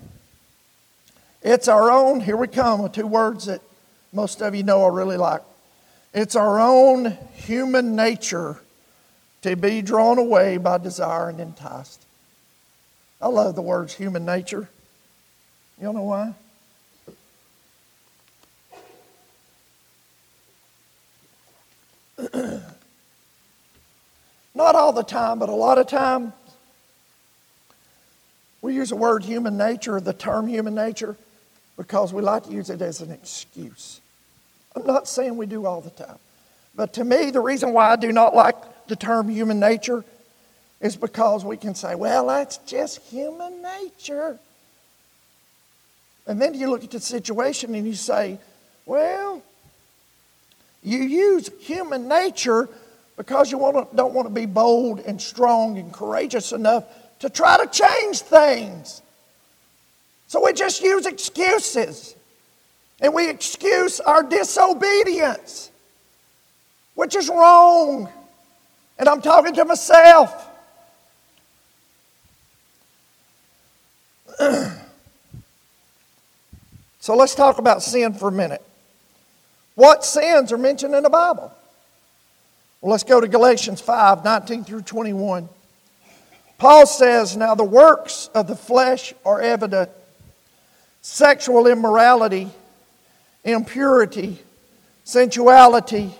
It's 1.41 1.67
our 1.67 1.89
own, 1.89 2.19
here 2.19 2.35
we 2.35 2.47
come 2.47 2.83
with 2.83 2.91
two 2.91 3.07
words 3.07 3.45
that 3.45 3.61
most 4.11 4.41
of 4.41 4.53
you 4.55 4.63
know 4.63 4.83
I 4.83 4.89
really 4.89 5.17
like. 5.17 5.41
It's 6.13 6.35
our 6.35 6.59
own 6.59 7.17
human 7.33 7.95
nature 7.95 8.57
to 9.43 9.55
be 9.55 9.81
drawn 9.81 10.17
away 10.17 10.57
by 10.57 10.79
desire 10.79 11.29
and 11.29 11.39
enticed. 11.39 12.03
I 13.21 13.27
love 13.27 13.55
the 13.55 13.61
words 13.61 13.93
human 13.93 14.25
nature. 14.25 14.67
You 15.81 15.93
know 15.93 16.03
why? 16.03 16.33
Not 24.53 24.75
all 24.75 24.91
the 24.91 25.03
time, 25.03 25.39
but 25.39 25.47
a 25.47 25.55
lot 25.55 25.77
of 25.77 25.87
time, 25.87 26.33
we 28.61 28.75
use 28.75 28.89
the 28.89 28.97
word 28.97 29.23
human 29.23 29.55
nature, 29.55 30.01
the 30.01 30.11
term 30.11 30.47
human 30.47 30.75
nature, 30.75 31.15
because 31.79 32.11
we 32.11 32.21
like 32.21 32.43
to 32.43 32.51
use 32.51 32.69
it 32.69 32.81
as 32.81 32.99
an 32.99 33.09
excuse. 33.09 34.01
I'm 34.75 34.85
not 34.85 35.07
saying 35.07 35.37
we 35.37 35.45
do 35.45 35.65
all 35.65 35.79
the 35.79 35.89
time. 35.89 36.19
But 36.75 36.91
to 36.95 37.05
me, 37.05 37.31
the 37.31 37.39
reason 37.39 37.71
why 37.71 37.91
I 37.91 37.95
do 37.95 38.11
not 38.11 38.35
like 38.35 38.87
the 38.87 38.97
term 38.97 39.29
human 39.29 39.61
nature 39.61 40.03
is 40.81 40.97
because 40.97 41.45
we 41.45 41.55
can 41.55 41.73
say, 41.75 41.95
well, 41.95 42.27
that's 42.27 42.57
just 42.57 42.99
human 43.03 43.61
nature. 43.61 44.37
And 46.27 46.41
then 46.41 46.53
you 46.53 46.69
look 46.69 46.83
at 46.83 46.91
the 46.91 46.99
situation 46.99 47.73
and 47.73 47.87
you 47.87 47.93
say, 47.93 48.39
well, 48.85 49.41
you 50.83 50.97
use 50.97 51.49
human 51.61 52.09
nature 52.09 52.67
because 53.15 53.53
you 53.53 53.57
want 53.57 53.89
to, 53.89 53.95
don't 53.95 54.13
want 54.13 54.27
to 54.27 54.33
be 54.33 54.45
bold 54.45 54.99
and 54.99 55.21
strong 55.21 55.77
and 55.77 55.93
courageous 55.93 56.51
enough 56.51 56.83
to 57.19 57.29
try 57.29 57.57
to 57.63 57.67
change 57.71 58.19
things. 58.19 59.01
So 60.29 60.45
we 60.45 60.53
just 60.53 60.81
use 60.83 61.05
excuses. 61.07 62.15
And 63.01 63.13
we 63.15 63.29
excuse 63.29 63.99
our 63.99 64.21
disobedience, 64.21 65.71
which 66.93 67.15
is 67.15 67.29
wrong. 67.29 68.07
And 68.99 69.09
I'm 69.09 69.21
talking 69.21 69.55
to 69.55 69.65
myself. 69.65 70.47
so 76.99 77.15
let's 77.15 77.33
talk 77.33 77.57
about 77.57 77.81
sin 77.81 78.13
for 78.13 78.27
a 78.27 78.31
minute. 78.31 78.61
What 79.73 80.05
sins 80.05 80.51
are 80.51 80.57
mentioned 80.59 80.93
in 80.93 81.01
the 81.03 81.09
Bible? 81.09 81.51
Well, 82.81 82.91
let's 82.91 83.03
go 83.03 83.19
to 83.19 83.27
Galatians 83.27 83.81
5 83.81 84.23
19 84.23 84.63
through 84.63 84.83
21. 84.83 85.49
Paul 86.59 86.85
says, 86.85 87.35
Now 87.35 87.55
the 87.55 87.63
works 87.63 88.29
of 88.35 88.47
the 88.47 88.55
flesh 88.55 89.15
are 89.25 89.41
evident 89.41 89.89
sexual 91.01 91.67
immorality, 91.67 92.49
impurity, 93.43 94.39
sensuality, 95.03 96.11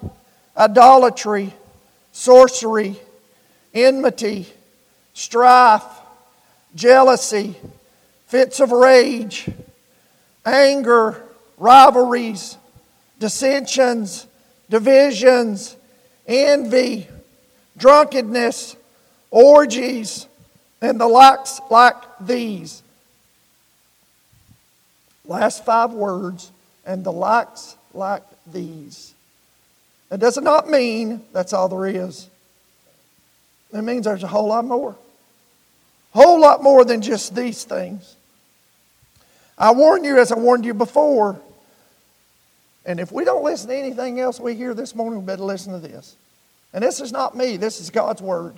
idolatry, 0.57 1.53
sorcery, 2.11 2.95
enmity, 3.73 4.47
strife, 5.13 5.83
jealousy, 6.75 7.55
fits 8.27 8.59
of 8.59 8.71
rage, 8.71 9.49
anger, 10.45 11.23
rivalries, 11.57 12.57
dissensions, 13.19 14.27
divisions, 14.69 15.75
envy, 16.27 17.07
drunkenness, 17.77 18.75
orgies, 19.31 20.27
and 20.81 20.99
the 20.99 21.07
likes 21.07 21.59
like 21.69 21.95
these 22.21 22.81
Last 25.29 25.63
five 25.63 25.93
words, 25.93 26.51
and 26.87 27.03
the 27.03 27.11
likes 27.11 27.77
like 27.93 28.23
these. 28.51 29.13
It 30.11 30.19
does 30.19 30.39
not 30.39 30.67
mean 30.67 31.21
that's 31.31 31.53
all 31.53 31.69
there 31.69 31.85
is. 31.85 32.27
It 33.71 33.83
means 33.83 34.05
there's 34.05 34.23
a 34.23 34.27
whole 34.27 34.47
lot 34.47 34.65
more. 34.65 34.95
A 36.15 36.17
Whole 36.17 36.41
lot 36.41 36.63
more 36.63 36.83
than 36.83 37.03
just 37.03 37.35
these 37.35 37.63
things. 37.63 38.15
I 39.55 39.71
warn 39.71 40.03
you, 40.03 40.17
as 40.17 40.31
I 40.31 40.35
warned 40.35 40.65
you 40.65 40.73
before, 40.73 41.39
and 42.83 42.99
if 42.99 43.11
we 43.11 43.23
don't 43.23 43.43
listen 43.43 43.69
to 43.69 43.75
anything 43.75 44.19
else 44.19 44.39
we 44.39 44.55
hear 44.55 44.73
this 44.73 44.95
morning, 44.95 45.19
we 45.19 45.25
better 45.27 45.43
listen 45.43 45.73
to 45.73 45.79
this. 45.79 46.15
And 46.73 46.83
this 46.83 46.99
is 46.99 47.11
not 47.11 47.37
me, 47.37 47.55
this 47.55 47.79
is 47.79 47.91
God's 47.91 48.19
word. 48.19 48.55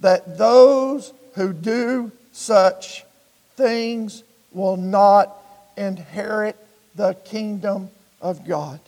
That 0.00 0.38
those 0.38 1.12
who 1.34 1.52
do 1.52 2.12
such 2.32 3.04
things 3.60 4.24
will 4.52 4.76
not 4.76 5.36
inherit 5.76 6.56
the 6.94 7.14
kingdom 7.24 7.90
of 8.20 8.46
God. 8.46 8.80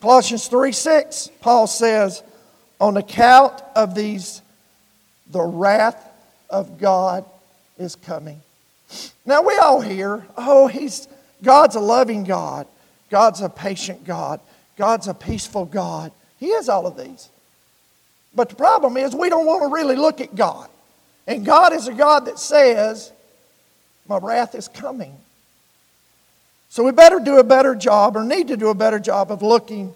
Colossians 0.00 0.46
3 0.48 0.72
6, 0.72 1.30
Paul 1.40 1.66
says, 1.66 2.22
On 2.80 2.96
account 2.96 3.60
of 3.74 3.94
these, 3.94 4.42
the 5.30 5.42
wrath 5.42 6.08
of 6.48 6.78
God 6.78 7.24
is 7.78 7.96
coming. 7.96 8.40
Now 9.24 9.42
we 9.42 9.56
all 9.56 9.80
hear, 9.80 10.24
oh, 10.36 10.68
he's 10.68 11.08
God's 11.42 11.74
a 11.74 11.80
loving 11.80 12.24
God. 12.24 12.66
God's 13.10 13.40
a 13.40 13.48
patient 13.48 14.04
God. 14.04 14.40
God's 14.76 15.08
a 15.08 15.14
peaceful 15.14 15.64
God. 15.64 16.12
He 16.38 16.46
is 16.46 16.68
all 16.68 16.86
of 16.86 16.96
these. 16.96 17.28
But 18.34 18.50
the 18.50 18.54
problem 18.54 18.96
is 18.96 19.14
we 19.14 19.30
don't 19.30 19.46
want 19.46 19.62
to 19.62 19.74
really 19.74 19.96
look 19.96 20.20
at 20.20 20.36
God. 20.36 20.68
And 21.26 21.44
God 21.44 21.72
is 21.72 21.88
a 21.88 21.94
God 21.94 22.26
that 22.26 22.38
says, 22.38 23.12
My 24.08 24.18
wrath 24.18 24.54
is 24.54 24.68
coming. 24.68 25.16
So 26.68 26.84
we 26.84 26.92
better 26.92 27.20
do 27.20 27.38
a 27.38 27.44
better 27.44 27.74
job, 27.74 28.16
or 28.16 28.24
need 28.24 28.48
to 28.48 28.56
do 28.56 28.68
a 28.68 28.74
better 28.74 28.98
job, 28.98 29.30
of 29.30 29.42
looking 29.42 29.94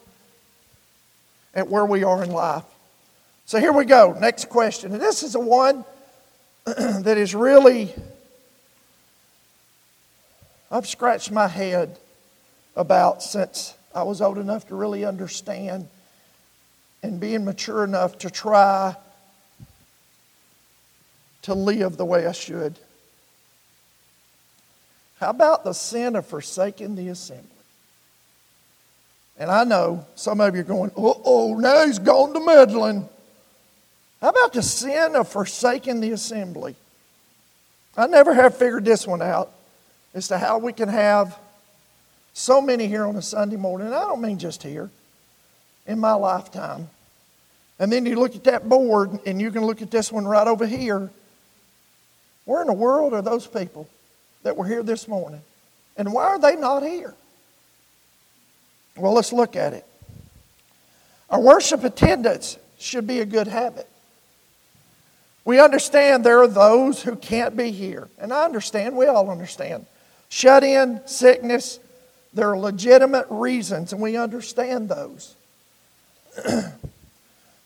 at 1.54 1.68
where 1.68 1.84
we 1.84 2.04
are 2.04 2.22
in 2.22 2.30
life. 2.30 2.64
So 3.46 3.58
here 3.58 3.72
we 3.72 3.84
go. 3.84 4.16
Next 4.18 4.48
question. 4.48 4.92
And 4.92 5.00
this 5.00 5.22
is 5.22 5.32
the 5.32 5.40
one 5.40 5.84
that 6.64 7.18
is 7.18 7.34
really, 7.34 7.92
I've 10.70 10.86
scratched 10.86 11.32
my 11.32 11.48
head 11.48 11.98
about 12.76 13.22
since 13.22 13.74
I 13.94 14.04
was 14.04 14.20
old 14.20 14.38
enough 14.38 14.68
to 14.68 14.74
really 14.74 15.04
understand 15.04 15.88
and 17.02 17.18
being 17.18 17.44
mature 17.44 17.82
enough 17.82 18.18
to 18.18 18.30
try 18.30 18.94
to 21.42 21.54
live 21.54 21.96
the 21.96 22.04
way 22.04 22.26
I 22.26 22.32
should. 22.32 22.78
How 25.20 25.28
about 25.28 25.64
the 25.64 25.74
sin 25.74 26.16
of 26.16 26.26
forsaking 26.26 26.94
the 26.96 27.08
assembly? 27.08 27.44
And 29.38 29.50
I 29.50 29.64
know 29.64 30.06
some 30.16 30.40
of 30.40 30.54
you 30.54 30.62
are 30.62 30.64
going, 30.64 30.90
oh, 30.96 31.20
oh, 31.24 31.54
now 31.54 31.84
he's 31.84 31.98
gone 31.98 32.32
to 32.32 32.40
meddling. 32.40 33.06
How 34.22 34.30
about 34.30 34.54
the 34.54 34.62
sin 34.62 35.14
of 35.14 35.28
forsaking 35.28 36.00
the 36.00 36.12
assembly? 36.12 36.74
I 37.98 38.06
never 38.06 38.32
have 38.32 38.56
figured 38.56 38.86
this 38.86 39.06
one 39.06 39.20
out 39.20 39.52
as 40.14 40.28
to 40.28 40.38
how 40.38 40.58
we 40.58 40.72
can 40.72 40.88
have 40.88 41.38
so 42.32 42.62
many 42.62 42.86
here 42.86 43.04
on 43.04 43.16
a 43.16 43.22
Sunday 43.22 43.56
morning. 43.56 43.88
I 43.88 44.00
don't 44.00 44.22
mean 44.22 44.38
just 44.38 44.62
here, 44.62 44.90
in 45.86 45.98
my 45.98 46.14
lifetime. 46.14 46.88
And 47.78 47.92
then 47.92 48.06
you 48.06 48.16
look 48.16 48.36
at 48.36 48.44
that 48.44 48.68
board 48.68 49.20
and 49.26 49.38
you 49.40 49.50
can 49.50 49.66
look 49.66 49.82
at 49.82 49.90
this 49.90 50.10
one 50.10 50.26
right 50.26 50.46
over 50.46 50.66
here. 50.66 51.10
Where 52.46 52.62
in 52.62 52.68
the 52.68 52.72
world 52.72 53.12
are 53.12 53.22
those 53.22 53.46
people 53.46 53.86
that 54.42 54.56
were 54.56 54.66
here 54.66 54.82
this 54.82 55.06
morning? 55.06 55.42
And 55.96 56.12
why 56.12 56.24
are 56.24 56.38
they 56.38 56.56
not 56.56 56.82
here? 56.82 57.14
Well, 58.96 59.12
let's 59.12 59.32
look 59.32 59.56
at 59.56 59.72
it. 59.72 59.84
Our 61.30 61.40
worship 61.40 61.84
attendance 61.84 62.58
should 62.78 63.06
be 63.06 63.20
a 63.20 63.24
good 63.24 63.46
habit. 63.46 63.86
We 65.44 65.58
understand 65.60 66.24
there 66.24 66.42
are 66.42 66.48
those 66.48 67.02
who 67.02 67.16
can't 67.16 67.56
be 67.56 67.70
here. 67.70 68.08
And 68.18 68.32
I 68.32 68.44
understand, 68.44 68.96
we 68.96 69.06
all 69.06 69.30
understand. 69.30 69.86
Shut 70.28 70.62
in, 70.62 71.00
sickness, 71.06 71.80
there 72.32 72.50
are 72.50 72.58
legitimate 72.58 73.26
reasons, 73.30 73.92
and 73.92 74.00
we 74.00 74.16
understand 74.16 74.88
those. 74.88 75.34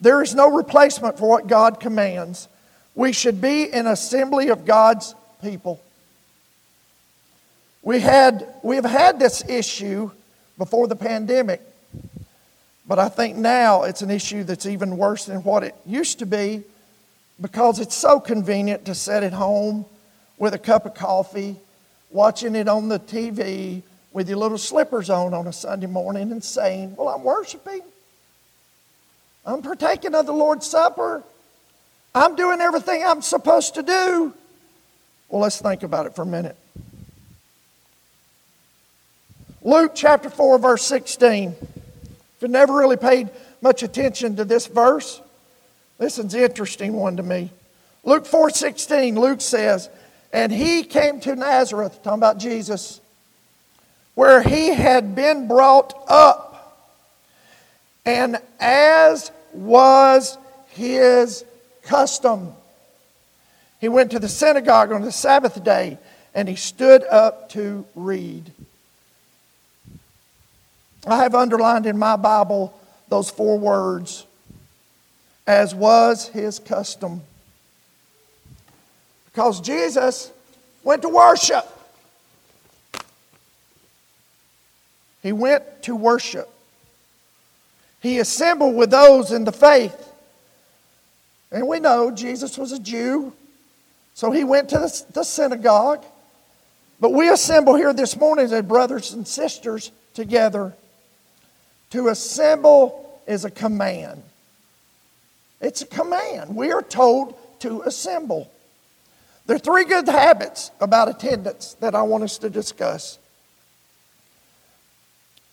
there 0.00 0.22
is 0.22 0.34
no 0.34 0.50
replacement 0.50 1.18
for 1.18 1.28
what 1.28 1.46
God 1.46 1.80
commands. 1.80 2.48
We 2.94 3.12
should 3.12 3.40
be 3.40 3.70
an 3.70 3.86
assembly 3.86 4.48
of 4.48 4.64
God's 4.64 5.14
people. 5.42 5.80
We, 7.84 8.00
had, 8.00 8.46
we 8.62 8.76
have 8.76 8.86
had 8.86 9.20
this 9.20 9.46
issue 9.46 10.10
before 10.56 10.88
the 10.88 10.96
pandemic, 10.96 11.60
but 12.88 12.98
I 12.98 13.10
think 13.10 13.36
now 13.36 13.82
it's 13.82 14.00
an 14.00 14.10
issue 14.10 14.42
that's 14.42 14.64
even 14.64 14.96
worse 14.96 15.26
than 15.26 15.44
what 15.44 15.62
it 15.62 15.74
used 15.84 16.20
to 16.20 16.26
be 16.26 16.62
because 17.38 17.80
it's 17.80 17.94
so 17.94 18.20
convenient 18.20 18.86
to 18.86 18.94
sit 18.94 19.22
at 19.22 19.34
home 19.34 19.84
with 20.38 20.54
a 20.54 20.58
cup 20.58 20.86
of 20.86 20.94
coffee, 20.94 21.56
watching 22.10 22.56
it 22.56 22.68
on 22.68 22.88
the 22.88 22.98
TV 22.98 23.82
with 24.14 24.30
your 24.30 24.38
little 24.38 24.56
slippers 24.56 25.10
on 25.10 25.34
on 25.34 25.46
a 25.46 25.52
Sunday 25.52 25.86
morning 25.86 26.32
and 26.32 26.42
saying, 26.42 26.96
Well, 26.96 27.08
I'm 27.08 27.22
worshiping. 27.22 27.82
I'm 29.44 29.60
partaking 29.60 30.14
of 30.14 30.24
the 30.24 30.32
Lord's 30.32 30.66
Supper. 30.66 31.22
I'm 32.14 32.34
doing 32.34 32.62
everything 32.62 33.04
I'm 33.04 33.20
supposed 33.20 33.74
to 33.74 33.82
do. 33.82 34.32
Well, 35.28 35.42
let's 35.42 35.60
think 35.60 35.82
about 35.82 36.06
it 36.06 36.16
for 36.16 36.22
a 36.22 36.26
minute. 36.26 36.56
Luke 39.64 39.92
chapter 39.94 40.28
4, 40.28 40.58
verse 40.58 40.84
16. 40.84 41.54
If 41.58 42.42
you 42.42 42.48
never 42.48 42.74
really 42.74 42.98
paid 42.98 43.30
much 43.62 43.82
attention 43.82 44.36
to 44.36 44.44
this 44.44 44.66
verse, 44.66 45.22
this 45.96 46.18
is 46.18 46.34
an 46.34 46.40
interesting 46.40 46.92
one 46.92 47.16
to 47.16 47.22
me. 47.22 47.50
Luke 48.04 48.26
4:16, 48.26 49.18
Luke 49.18 49.40
says, 49.40 49.88
and 50.34 50.52
he 50.52 50.82
came 50.82 51.18
to 51.20 51.34
Nazareth, 51.34 52.02
talking 52.02 52.18
about 52.18 52.36
Jesus, 52.36 53.00
where 54.14 54.42
he 54.42 54.74
had 54.74 55.14
been 55.14 55.48
brought 55.48 55.94
up. 56.08 56.86
And 58.04 58.38
as 58.60 59.32
was 59.54 60.36
his 60.68 61.42
custom, 61.84 62.52
he 63.80 63.88
went 63.88 64.10
to 64.10 64.18
the 64.18 64.28
synagogue 64.28 64.92
on 64.92 65.00
the 65.00 65.12
Sabbath 65.12 65.64
day 65.64 65.96
and 66.34 66.48
he 66.50 66.56
stood 66.56 67.02
up 67.04 67.48
to 67.50 67.86
read. 67.94 68.52
I 71.06 71.18
have 71.18 71.34
underlined 71.34 71.86
in 71.86 71.98
my 71.98 72.16
Bible 72.16 72.78
those 73.08 73.30
four 73.30 73.58
words 73.58 74.26
as 75.46 75.74
was 75.74 76.28
his 76.28 76.58
custom. 76.58 77.22
Because 79.26 79.60
Jesus 79.60 80.32
went 80.82 81.02
to 81.02 81.08
worship. 81.08 81.66
He 85.22 85.32
went 85.32 85.82
to 85.82 85.96
worship. 85.96 86.50
He 88.00 88.18
assembled 88.18 88.76
with 88.76 88.90
those 88.90 89.32
in 89.32 89.44
the 89.44 89.52
faith. 89.52 90.12
And 91.50 91.66
we 91.66 91.80
know 91.80 92.10
Jesus 92.10 92.58
was 92.58 92.72
a 92.72 92.78
Jew, 92.78 93.32
so 94.14 94.30
he 94.30 94.44
went 94.44 94.68
to 94.70 94.78
the, 95.12 95.24
synagogue. 95.24 96.04
But 97.00 97.12
we 97.12 97.30
assemble 97.30 97.74
here 97.74 97.92
this 97.92 98.16
morning 98.16 98.52
as 98.52 98.62
brothers 98.62 99.12
and 99.12 99.26
sisters 99.26 99.90
together. 100.14 100.74
To 101.94 102.08
assemble 102.08 103.20
is 103.24 103.44
a 103.44 103.50
command. 103.52 104.20
It's 105.60 105.82
a 105.82 105.86
command. 105.86 106.56
We 106.56 106.72
are 106.72 106.82
told 106.82 107.36
to 107.60 107.82
assemble. 107.82 108.50
There 109.46 109.54
are 109.54 109.60
three 109.60 109.84
good 109.84 110.08
habits 110.08 110.72
about 110.80 111.08
attendance 111.08 111.74
that 111.74 111.94
I 111.94 112.02
want 112.02 112.24
us 112.24 112.38
to 112.38 112.50
discuss. 112.50 113.20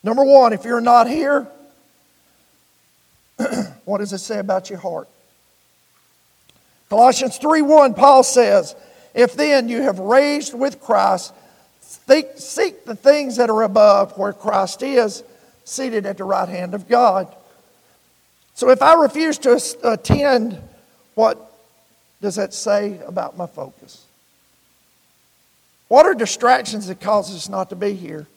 Number 0.02 0.24
one, 0.24 0.52
if 0.52 0.66
you're 0.66 0.82
not 0.82 1.08
here, 1.08 1.48
what 3.86 4.00
does 4.00 4.12
it 4.12 4.18
say 4.18 4.40
about 4.40 4.68
your 4.68 4.80
heart? 4.80 5.08
Colossians 6.90 7.38
3:1, 7.38 7.96
Paul 7.96 8.24
says, 8.24 8.76
If 9.14 9.36
then 9.36 9.70
you 9.70 9.84
have 9.84 10.00
raised 10.00 10.56
with 10.56 10.82
Christ, 10.82 11.36
seek 12.36 12.86
the 12.86 12.96
things 12.96 13.36
that 13.36 13.52
are 13.52 13.62
above 13.62 14.18
where 14.18 14.34
Christ 14.34 14.82
is, 14.82 15.24
seated 15.64 16.06
at 16.06 16.18
the 16.18 16.24
right 16.24 16.50
hand 16.50 16.74
of 16.74 16.88
God. 16.88 17.34
So 18.54 18.70
if 18.70 18.82
I 18.82 18.94
refuse 18.96 19.38
to 19.40 19.60
attend, 19.84 20.62
what 21.16 21.52
does 22.22 22.36
that 22.36 22.54
say 22.54 23.00
about 23.06 23.38
my 23.38 23.48
focus? 23.48 24.06
What 25.88 26.06
are 26.06 26.14
distractions 26.14 26.88
that 26.88 27.02
cause 27.02 27.36
us 27.36 27.50
not 27.50 27.70
to 27.70 27.76
be 27.76 27.94
here? 27.94 28.28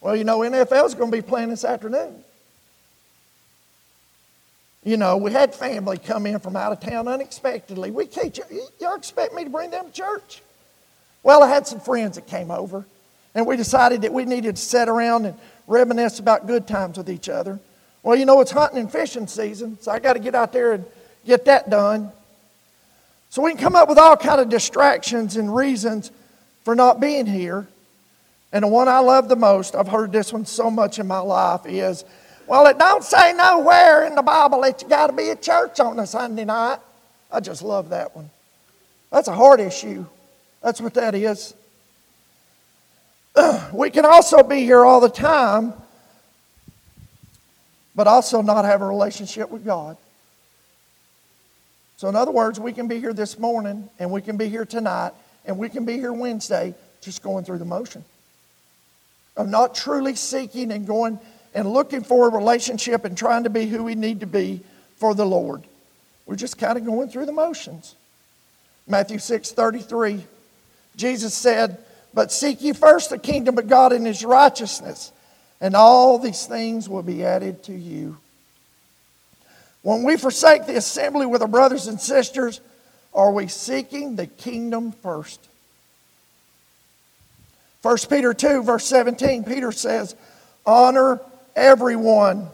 Well, 0.00 0.16
you 0.16 0.24
know, 0.24 0.40
NFL 0.40 0.86
is 0.86 0.94
going 0.94 1.10
to 1.10 1.16
be 1.16 1.22
playing 1.22 1.50
this 1.50 1.64
afternoon. 1.64 2.24
You 4.82 4.96
know, 4.96 5.18
we 5.18 5.30
had 5.30 5.54
family 5.54 5.98
come 5.98 6.26
in 6.26 6.38
from 6.38 6.56
out 6.56 6.72
of 6.72 6.80
town 6.80 7.06
unexpectedly. 7.06 7.90
We 7.90 8.06
can't, 8.06 8.38
y'all 8.80 8.96
expect 8.96 9.34
me 9.34 9.44
to 9.44 9.50
bring 9.50 9.70
them 9.70 9.86
to 9.86 9.92
church? 9.92 10.42
Well, 11.22 11.42
I 11.42 11.48
had 11.48 11.66
some 11.66 11.80
friends 11.80 12.16
that 12.16 12.26
came 12.26 12.50
over, 12.50 12.86
and 13.34 13.46
we 13.46 13.56
decided 13.56 14.02
that 14.02 14.12
we 14.12 14.24
needed 14.24 14.56
to 14.56 14.62
sit 14.62 14.88
around 14.88 15.26
and 15.26 15.38
reminisce 15.66 16.18
about 16.18 16.46
good 16.46 16.66
times 16.66 16.98
with 16.98 17.08
each 17.08 17.28
other. 17.28 17.60
Well, 18.02 18.16
you 18.16 18.24
know, 18.24 18.40
it's 18.40 18.50
hunting 18.50 18.78
and 18.78 18.90
fishing 18.90 19.26
season, 19.26 19.78
so 19.80 19.92
I 19.92 19.98
got 19.98 20.14
to 20.14 20.18
get 20.18 20.34
out 20.34 20.52
there 20.52 20.72
and 20.72 20.84
get 21.26 21.44
that 21.44 21.68
done. 21.70 22.10
So 23.28 23.42
we 23.42 23.52
can 23.52 23.60
come 23.60 23.76
up 23.76 23.88
with 23.88 23.98
all 23.98 24.16
kind 24.16 24.40
of 24.40 24.48
distractions 24.48 25.36
and 25.36 25.54
reasons 25.54 26.10
for 26.64 26.74
not 26.74 27.00
being 27.00 27.26
here. 27.26 27.68
And 28.52 28.64
the 28.64 28.68
one 28.68 28.88
I 28.88 28.98
love 28.98 29.28
the 29.28 29.36
most, 29.36 29.76
I've 29.76 29.86
heard 29.86 30.10
this 30.10 30.32
one 30.32 30.44
so 30.44 30.70
much 30.70 30.98
in 30.98 31.06
my 31.06 31.20
life, 31.20 31.60
is, 31.66 32.04
well, 32.48 32.66
it 32.66 32.78
don't 32.78 33.04
say 33.04 33.32
nowhere 33.32 34.06
in 34.06 34.16
the 34.16 34.22
Bible 34.22 34.62
that 34.62 34.82
you 34.82 34.88
got 34.88 35.06
to 35.06 35.12
be 35.12 35.30
at 35.30 35.40
church 35.40 35.78
on 35.78 35.98
a 36.00 36.06
Sunday 36.06 36.44
night. 36.44 36.80
I 37.30 37.38
just 37.38 37.62
love 37.62 37.90
that 37.90 38.16
one. 38.16 38.28
That's 39.12 39.28
a 39.28 39.34
heart 39.34 39.60
issue. 39.60 40.04
That's 40.62 40.80
what 40.80 40.94
that 40.94 41.14
is. 41.14 41.54
we 43.72 43.90
can 43.90 44.04
also 44.04 44.42
be 44.42 44.60
here 44.60 44.84
all 44.84 45.00
the 45.00 45.08
time, 45.08 45.72
but 47.94 48.06
also 48.06 48.42
not 48.42 48.64
have 48.64 48.82
a 48.82 48.86
relationship 48.86 49.50
with 49.50 49.64
God. 49.64 49.96
So, 51.96 52.08
in 52.08 52.16
other 52.16 52.30
words, 52.30 52.58
we 52.58 52.72
can 52.72 52.88
be 52.88 52.98
here 52.98 53.12
this 53.12 53.38
morning, 53.38 53.88
and 53.98 54.10
we 54.10 54.22
can 54.22 54.36
be 54.36 54.48
here 54.48 54.64
tonight, 54.64 55.12
and 55.44 55.58
we 55.58 55.68
can 55.68 55.84
be 55.84 55.94
here 55.94 56.12
Wednesday, 56.12 56.74
just 57.00 57.22
going 57.22 57.44
through 57.44 57.58
the 57.58 57.64
motion 57.64 58.04
of 59.36 59.48
not 59.48 59.74
truly 59.74 60.14
seeking 60.14 60.70
and 60.72 60.86
going 60.86 61.18
and 61.54 61.68
looking 61.70 62.02
for 62.02 62.28
a 62.28 62.30
relationship 62.30 63.04
and 63.04 63.16
trying 63.16 63.44
to 63.44 63.50
be 63.50 63.66
who 63.66 63.82
we 63.82 63.94
need 63.94 64.20
to 64.20 64.26
be 64.26 64.60
for 64.96 65.14
the 65.14 65.24
Lord. 65.24 65.62
We're 66.26 66.36
just 66.36 66.58
kind 66.58 66.78
of 66.78 66.84
going 66.84 67.08
through 67.08 67.26
the 67.26 67.32
motions. 67.32 67.96
Matthew 68.86 69.18
6 69.18 69.52
33, 69.52 70.24
Jesus 70.96 71.34
said, 71.34 71.78
But 72.12 72.32
seek 72.32 72.62
ye 72.62 72.72
first 72.72 73.10
the 73.10 73.18
kingdom 73.18 73.58
of 73.58 73.68
God 73.68 73.92
and 73.92 74.06
his 74.06 74.24
righteousness, 74.24 75.12
and 75.60 75.76
all 75.76 76.18
these 76.18 76.46
things 76.46 76.88
will 76.88 77.02
be 77.02 77.24
added 77.24 77.62
to 77.64 77.72
you. 77.72 78.16
When 79.82 80.02
we 80.02 80.16
forsake 80.16 80.66
the 80.66 80.76
assembly 80.76 81.26
with 81.26 81.42
our 81.42 81.48
brothers 81.48 81.86
and 81.86 82.00
sisters, 82.00 82.60
are 83.14 83.32
we 83.32 83.48
seeking 83.48 84.16
the 84.16 84.26
kingdom 84.26 84.92
first? 84.92 85.40
1 87.82 87.96
Peter 88.10 88.34
2, 88.34 88.62
verse 88.62 88.84
17, 88.86 89.44
Peter 89.44 89.72
says, 89.72 90.14
Honor 90.66 91.20
everyone, 91.56 92.48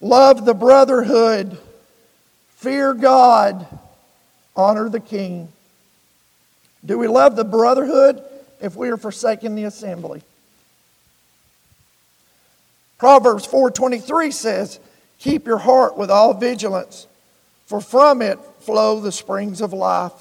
love 0.00 0.44
the 0.44 0.54
brotherhood, 0.54 1.58
fear 2.50 2.94
God, 2.94 3.66
honor 4.54 4.88
the 4.88 5.00
king. 5.00 5.48
Do 6.86 6.98
we 6.98 7.08
love 7.08 7.34
the 7.34 7.44
brotherhood 7.44 8.22
if 8.60 8.76
we 8.76 8.88
are 8.90 8.96
forsaking 8.96 9.54
the 9.54 9.64
assembly? 9.64 10.22
Proverbs 12.98 13.46
4:23 13.46 14.32
says, 14.32 14.80
"Keep 15.18 15.46
your 15.46 15.58
heart 15.58 15.96
with 15.96 16.10
all 16.10 16.34
vigilance, 16.34 17.06
for 17.66 17.80
from 17.80 18.22
it 18.22 18.38
flow 18.60 19.00
the 19.00 19.12
springs 19.12 19.60
of 19.60 19.72
life." 19.72 20.12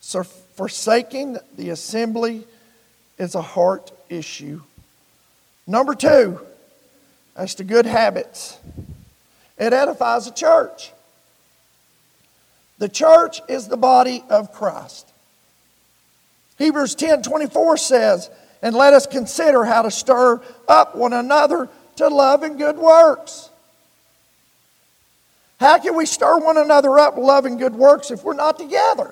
So 0.00 0.22
forsaking 0.24 1.38
the 1.56 1.70
assembly 1.70 2.46
is 3.18 3.34
a 3.34 3.42
heart 3.42 3.92
issue. 4.08 4.62
Number 5.66 5.94
two, 5.94 6.40
as 7.36 7.54
to 7.56 7.64
good 7.64 7.86
habits, 7.86 8.56
it 9.58 9.72
edifies 9.72 10.26
a 10.26 10.32
church. 10.32 10.92
The 12.78 12.88
church 12.88 13.42
is 13.46 13.68
the 13.68 13.76
body 13.76 14.24
of 14.30 14.52
Christ. 14.52 15.06
Hebrews 16.60 16.94
10 16.94 17.22
24 17.22 17.78
says, 17.78 18.30
And 18.60 18.76
let 18.76 18.92
us 18.92 19.06
consider 19.06 19.64
how 19.64 19.82
to 19.82 19.90
stir 19.90 20.42
up 20.68 20.94
one 20.94 21.14
another 21.14 21.70
to 21.96 22.08
love 22.08 22.42
and 22.42 22.58
good 22.58 22.76
works. 22.76 23.48
How 25.58 25.78
can 25.78 25.96
we 25.96 26.04
stir 26.04 26.38
one 26.38 26.58
another 26.58 26.98
up 26.98 27.14
to 27.14 27.20
love 27.22 27.46
and 27.46 27.58
good 27.58 27.74
works 27.74 28.10
if 28.10 28.22
we're 28.22 28.34
not 28.34 28.58
together? 28.58 29.10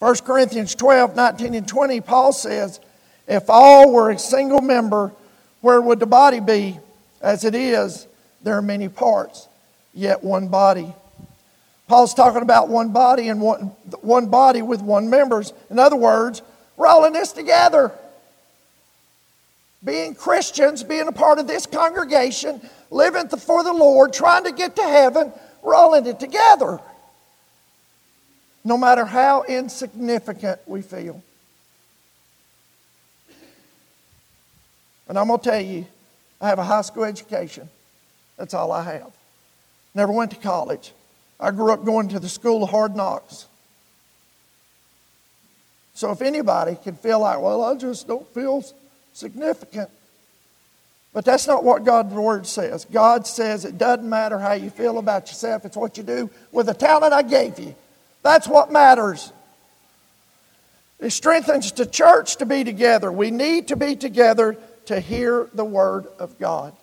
1 0.00 0.16
Corinthians 0.16 0.74
12, 0.74 1.16
19, 1.16 1.54
and 1.54 1.66
20, 1.66 2.02
Paul 2.02 2.34
says, 2.34 2.78
If 3.26 3.48
all 3.48 3.90
were 3.90 4.10
a 4.10 4.18
single 4.18 4.60
member, 4.60 5.12
where 5.62 5.80
would 5.80 5.98
the 5.98 6.06
body 6.06 6.40
be? 6.40 6.78
As 7.22 7.44
it 7.44 7.54
is, 7.54 8.06
there 8.42 8.58
are 8.58 8.62
many 8.62 8.90
parts, 8.90 9.48
yet 9.94 10.22
one 10.22 10.48
body. 10.48 10.94
Paul's 11.88 12.14
talking 12.14 12.42
about 12.42 12.68
one 12.68 12.92
body 12.92 13.28
and 13.28 13.40
one, 13.40 13.72
one 14.00 14.26
body 14.26 14.62
with 14.62 14.82
one 14.82 15.08
members. 15.08 15.52
In 15.70 15.78
other 15.78 15.96
words, 15.96 16.42
we're 16.76 16.86
all 16.86 17.04
in 17.04 17.12
this 17.12 17.32
together. 17.32 17.92
Being 19.84 20.14
Christians, 20.14 20.82
being 20.82 21.06
a 21.06 21.12
part 21.12 21.38
of 21.38 21.46
this 21.46 21.64
congregation, 21.66 22.60
living 22.90 23.28
for 23.28 23.62
the 23.62 23.72
Lord, 23.72 24.12
trying 24.12 24.44
to 24.44 24.52
get 24.52 24.76
to 24.76 24.82
heaven, 24.82 25.32
we're 25.62 25.74
all 25.74 25.94
in 25.94 26.06
it 26.06 26.18
together 26.18 26.80
no 28.66 28.76
matter 28.76 29.04
how 29.04 29.44
insignificant 29.44 30.58
we 30.66 30.82
feel. 30.82 31.22
And 35.08 35.16
I'm 35.16 35.28
going 35.28 35.38
to 35.38 35.50
tell 35.50 35.60
you, 35.60 35.86
I 36.40 36.48
have 36.48 36.58
a 36.58 36.64
high 36.64 36.80
school 36.80 37.04
education. 37.04 37.68
That's 38.36 38.54
all 38.54 38.72
I 38.72 38.82
have. 38.82 39.12
Never 39.94 40.10
went 40.10 40.32
to 40.32 40.36
college. 40.38 40.92
I 41.38 41.50
grew 41.50 41.72
up 41.72 41.84
going 41.84 42.08
to 42.08 42.20
the 42.20 42.28
school 42.28 42.64
of 42.64 42.70
hard 42.70 42.96
knocks. 42.96 43.46
So 45.94 46.10
if 46.10 46.20
anybody 46.20 46.76
can 46.82 46.94
feel 46.94 47.20
like, 47.20 47.40
well, 47.40 47.62
I 47.62 47.74
just 47.74 48.06
don't 48.06 48.26
feel 48.34 48.64
significant. 49.12 49.90
But 51.12 51.24
that's 51.24 51.46
not 51.46 51.64
what 51.64 51.84
God's 51.84 52.12
word 52.12 52.46
says. 52.46 52.84
God 52.84 53.26
says 53.26 53.64
it 53.64 53.78
doesn't 53.78 54.06
matter 54.06 54.38
how 54.38 54.52
you 54.52 54.68
feel 54.68 54.98
about 54.98 55.28
yourself, 55.28 55.64
it's 55.64 55.76
what 55.76 55.96
you 55.96 56.02
do 56.02 56.30
with 56.52 56.66
the 56.66 56.74
talent 56.74 57.14
I 57.14 57.22
gave 57.22 57.58
you. 57.58 57.74
That's 58.22 58.46
what 58.46 58.70
matters. 58.70 59.32
It 61.00 61.10
strengthens 61.10 61.72
the 61.72 61.86
church 61.86 62.36
to 62.36 62.46
be 62.46 62.64
together. 62.64 63.10
We 63.10 63.30
need 63.30 63.68
to 63.68 63.76
be 63.76 63.96
together 63.96 64.56
to 64.86 65.00
hear 65.00 65.48
the 65.54 65.64
word 65.64 66.06
of 66.18 66.38
God. 66.38 66.74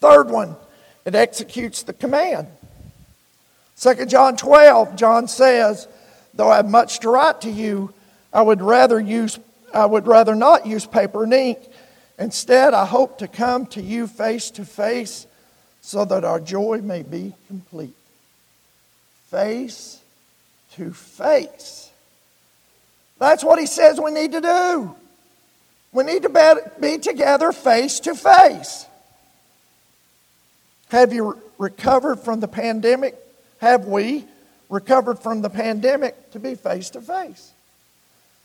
Third 0.00 0.30
one, 0.30 0.56
it 1.04 1.14
executes 1.14 1.82
the 1.82 1.92
command. 1.92 2.48
2 3.82 4.06
John 4.06 4.36
12, 4.36 4.94
John 4.94 5.26
says, 5.26 5.88
Though 6.34 6.48
I 6.48 6.56
have 6.56 6.70
much 6.70 7.00
to 7.00 7.10
write 7.10 7.40
to 7.40 7.50
you, 7.50 7.92
I 8.32 8.40
would 8.40 8.62
rather 8.62 9.00
use 9.00 9.38
I 9.74 9.86
would 9.86 10.06
rather 10.06 10.34
not 10.34 10.66
use 10.66 10.86
paper 10.86 11.24
and 11.24 11.32
ink. 11.32 11.58
Instead, 12.18 12.74
I 12.74 12.84
hope 12.84 13.18
to 13.18 13.28
come 13.28 13.66
to 13.66 13.82
you 13.82 14.06
face 14.06 14.50
to 14.52 14.64
face 14.64 15.26
so 15.80 16.04
that 16.04 16.24
our 16.24 16.38
joy 16.38 16.80
may 16.82 17.02
be 17.02 17.34
complete 17.48 17.94
face 19.30 19.98
to 20.74 20.92
face. 20.92 21.90
That's 23.18 23.42
what 23.42 23.58
he 23.58 23.64
says 23.66 23.98
we 23.98 24.10
need 24.10 24.32
to 24.32 24.42
do. 24.42 24.94
We 25.90 26.04
need 26.04 26.22
to 26.22 26.72
be 26.80 26.98
together 26.98 27.50
face 27.50 27.98
to 28.00 28.14
face. 28.14 28.86
Have 30.90 31.14
you 31.14 31.40
recovered 31.56 32.20
from 32.20 32.40
the 32.40 32.48
pandemic? 32.48 33.16
Have 33.62 33.86
we 33.86 34.24
recovered 34.68 35.20
from 35.20 35.40
the 35.40 35.48
pandemic 35.48 36.32
to 36.32 36.40
be 36.40 36.56
face 36.56 36.90
to 36.90 37.00
face? 37.00 37.52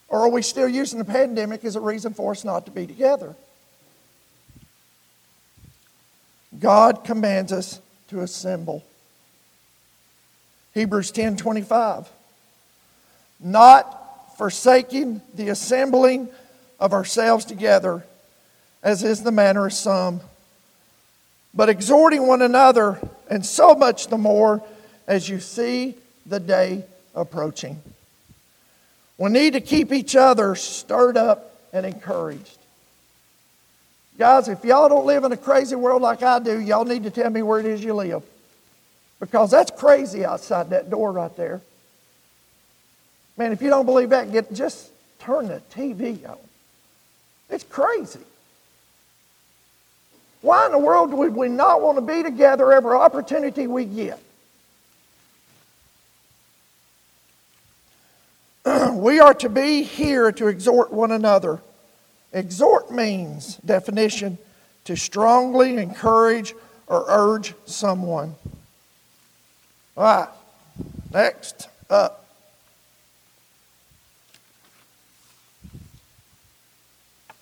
Or 0.09 0.19
are 0.19 0.29
we 0.29 0.43
still 0.43 0.67
using 0.67 0.99
the 0.99 1.05
pandemic 1.05 1.65
as 1.65 1.75
a 1.75 1.79
reason 1.79 2.13
for 2.13 2.33
us 2.33 2.45
not 2.45 2.65
to 2.65 2.71
be 2.71 2.85
together? 2.85 3.33
God 6.59 7.03
commands 7.03 7.51
us 7.51 7.81
to 8.09 8.21
assemble. 8.21 8.83
Hebrews 10.75 11.09
10 11.09 11.35
25. 11.35 12.07
Not 13.39 14.37
forsaking 14.37 15.21
the 15.33 15.49
assembling 15.49 16.29
of 16.79 16.93
ourselves 16.93 17.43
together, 17.43 18.03
as 18.83 19.01
is 19.01 19.23
the 19.23 19.31
manner 19.31 19.65
of 19.65 19.73
some, 19.73 20.21
but 21.55 21.69
exhorting 21.69 22.27
one 22.27 22.43
another, 22.43 22.99
and 23.31 23.43
so 23.43 23.73
much 23.73 24.09
the 24.09 24.17
more 24.19 24.61
as 25.07 25.27
you 25.29 25.39
see 25.39 25.95
the 26.25 26.39
day 26.39 26.83
approaching. 27.15 27.81
We 29.17 29.29
need 29.29 29.53
to 29.53 29.61
keep 29.61 29.91
each 29.91 30.15
other 30.15 30.55
stirred 30.55 31.17
up 31.17 31.55
and 31.73 31.85
encouraged. 31.85 32.57
Guys, 34.17 34.47
if 34.47 34.63
y'all 34.65 34.89
don't 34.89 35.05
live 35.05 35.23
in 35.23 35.31
a 35.31 35.37
crazy 35.37 35.75
world 35.75 36.01
like 36.01 36.23
I 36.23 36.39
do, 36.39 36.59
y'all 36.59 36.85
need 36.85 37.03
to 37.03 37.11
tell 37.11 37.29
me 37.29 37.41
where 37.41 37.59
it 37.59 37.65
is 37.65 37.83
you 37.83 37.93
live. 37.93 38.23
Because 39.19 39.51
that's 39.51 39.71
crazy 39.71 40.25
outside 40.25 40.71
that 40.71 40.89
door 40.89 41.11
right 41.11 41.35
there. 41.35 41.61
Man, 43.37 43.51
if 43.51 43.61
you 43.61 43.69
don't 43.69 43.85
believe 43.85 44.09
that, 44.09 44.31
get 44.31 44.51
just 44.53 44.91
turn 45.19 45.47
the 45.47 45.61
TV 45.71 46.27
on. 46.27 46.37
It's 47.49 47.63
crazy. 47.63 48.19
Why 50.41 50.65
in 50.65 50.71
the 50.71 50.79
world 50.79 51.13
would 51.13 51.35
we 51.35 51.47
not 51.47 51.81
want 51.81 51.97
to 51.97 52.01
be 52.01 52.23
together 52.23 52.71
every 52.71 52.95
opportunity 52.95 53.67
we 53.67 53.85
get? 53.85 54.19
we 58.93 59.19
are 59.19 59.33
to 59.33 59.49
be 59.49 59.83
here 59.83 60.31
to 60.31 60.47
exhort 60.47 60.91
one 60.91 61.11
another. 61.11 61.61
Exhort 62.33 62.91
means, 62.91 63.57
definition, 63.57 64.37
to 64.85 64.95
strongly 64.95 65.77
encourage 65.77 66.53
or 66.87 67.05
urge 67.07 67.53
someone. 67.65 68.35
All 69.95 70.03
right, 70.03 70.29
next 71.13 71.69
up. 71.89 72.25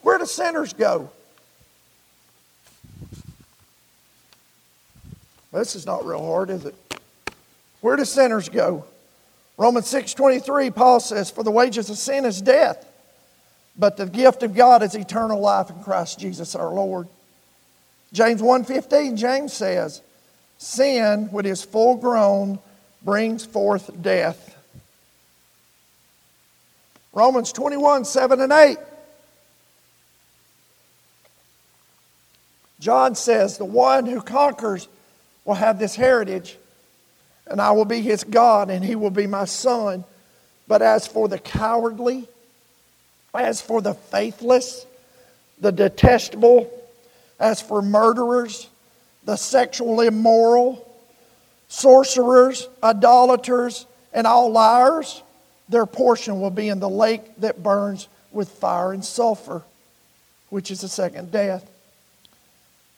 Where 0.01 0.17
do 0.17 0.25
sinners 0.25 0.73
go? 0.73 1.09
This 5.51 5.75
is 5.75 5.85
not 5.85 6.05
real 6.05 6.23
hard, 6.23 6.49
is 6.49 6.65
it? 6.65 6.75
Where 7.81 7.95
do 7.95 8.05
sinners 8.05 8.49
go? 8.49 8.85
Romans 9.57 9.87
6:23 9.87 10.73
Paul 10.73 10.99
says 10.99 11.29
for 11.29 11.43
the 11.43 11.51
wages 11.51 11.89
of 11.89 11.97
sin 11.97 12.25
is 12.25 12.41
death 12.41 12.85
but 13.77 13.97
the 13.97 14.05
gift 14.05 14.43
of 14.43 14.53
God 14.53 14.83
is 14.83 14.95
eternal 14.95 15.39
life 15.39 15.69
in 15.69 15.83
Christ 15.83 16.19
Jesus 16.19 16.55
our 16.55 16.69
Lord. 16.69 17.07
James 18.13 18.41
1:15 18.41 19.17
James 19.17 19.53
says 19.53 20.01
sin 20.57 21.27
when 21.31 21.45
it 21.45 21.49
is 21.49 21.63
full 21.63 21.95
grown 21.95 22.59
brings 23.03 23.45
forth 23.45 24.01
death. 24.01 24.55
Romans 27.13 27.53
21, 27.53 28.03
7 28.03 28.41
and 28.41 28.51
8. 28.51 28.77
John 32.79 33.15
says, 33.15 33.57
The 33.57 33.65
one 33.65 34.05
who 34.05 34.21
conquers 34.21 34.89
will 35.45 35.53
have 35.53 35.79
this 35.79 35.95
heritage, 35.95 36.57
and 37.47 37.61
I 37.61 37.71
will 37.71 37.85
be 37.85 38.01
his 38.01 38.23
God, 38.23 38.69
and 38.69 38.83
he 38.83 38.95
will 38.95 39.11
be 39.11 39.27
my 39.27 39.45
son. 39.45 40.03
But 40.67 40.81
as 40.81 41.05
for 41.05 41.27
the 41.27 41.37
cowardly, 41.37 42.27
as 43.33 43.61
for 43.61 43.81
the 43.81 43.93
faithless, 43.93 44.85
the 45.59 45.71
detestable, 45.71 46.71
as 47.39 47.61
for 47.61 47.81
murderers, 47.81 48.69
the 49.25 49.35
sexually 49.35 50.07
immoral, 50.07 50.81
sorcerers, 51.67 52.67
idolaters, 52.81 53.85
and 54.13 54.25
all 54.25 54.51
liars, 54.51 55.21
their 55.69 55.85
portion 55.85 56.39
will 56.39 56.51
be 56.51 56.69
in 56.69 56.79
the 56.79 56.89
lake 56.89 57.21
that 57.39 57.61
burns 57.61 58.07
with 58.31 58.49
fire 58.49 58.93
and 58.93 59.03
sulfur, 59.03 59.63
which 60.49 60.71
is 60.71 60.81
the 60.81 60.87
second 60.87 61.31
death. 61.31 61.69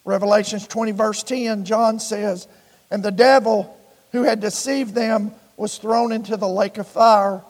Revelations 0.05 0.67
20, 0.67 0.91
verse 0.91 1.23
10, 1.23 1.65
John 1.65 1.99
says, 1.99 2.47
And 2.89 3.03
the 3.03 3.11
devil 3.11 3.76
who 4.17 4.23
had 4.23 4.39
deceived 4.39 4.95
them 4.95 5.31
was 5.57 5.77
thrown 5.77 6.11
into 6.11 6.35
the 6.37 6.47
lake 6.47 6.79
of 6.79 6.87
fire 6.87 7.41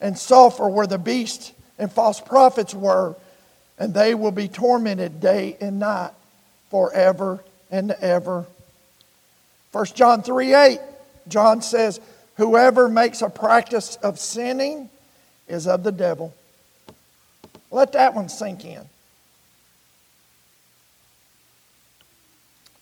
and 0.00 0.18
sulfur 0.18 0.68
where 0.68 0.86
the 0.86 0.98
beast 0.98 1.52
and 1.78 1.92
false 1.92 2.20
prophets 2.20 2.74
were, 2.74 3.14
and 3.78 3.94
they 3.94 4.12
will 4.14 4.32
be 4.32 4.48
tormented 4.48 5.20
day 5.20 5.56
and 5.60 5.78
night 5.78 6.10
forever 6.70 7.38
and 7.70 7.92
ever. 7.92 8.44
1 9.70 9.86
John 9.94 10.24
3 10.24 10.54
8, 10.54 10.80
John 11.28 11.62
says, 11.62 12.00
Whoever 12.36 12.88
makes 12.88 13.22
a 13.22 13.30
practice 13.30 13.94
of 14.02 14.18
sinning 14.18 14.90
is 15.46 15.68
of 15.68 15.84
the 15.84 15.92
devil. 15.92 16.34
Let 17.70 17.92
that 17.92 18.14
one 18.14 18.28
sink 18.28 18.64
in. 18.64 18.82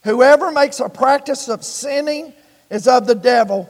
Whoever 0.04 0.50
makes 0.50 0.80
a 0.80 0.88
practice 0.88 1.48
of 1.48 1.62
sinning 1.62 2.32
is 2.70 2.86
of 2.86 3.06
the 3.06 3.14
devil, 3.14 3.68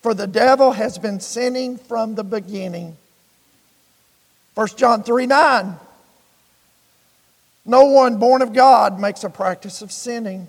for 0.00 0.14
the 0.14 0.26
devil 0.26 0.72
has 0.72 0.98
been 0.98 1.20
sinning 1.20 1.76
from 1.76 2.14
the 2.14 2.24
beginning. 2.24 2.96
1 4.54 4.68
John 4.76 5.02
3 5.02 5.26
9. 5.26 5.76
No 7.66 7.84
one 7.84 8.18
born 8.18 8.42
of 8.42 8.52
God 8.52 8.98
makes 8.98 9.22
a 9.22 9.30
practice 9.30 9.82
of 9.82 9.92
sinning, 9.92 10.48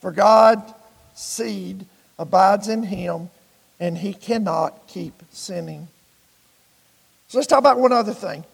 for 0.00 0.12
God's 0.12 0.72
seed 1.14 1.86
abides 2.18 2.68
in 2.68 2.84
him, 2.84 3.30
and 3.80 3.96
he 3.96 4.12
cannot 4.12 4.86
keep 4.86 5.14
sinning. 5.32 5.88
So 7.28 7.38
let's 7.38 7.46
talk 7.46 7.58
about 7.58 7.78
one 7.78 7.92
other 7.92 8.12
thing 8.12 8.44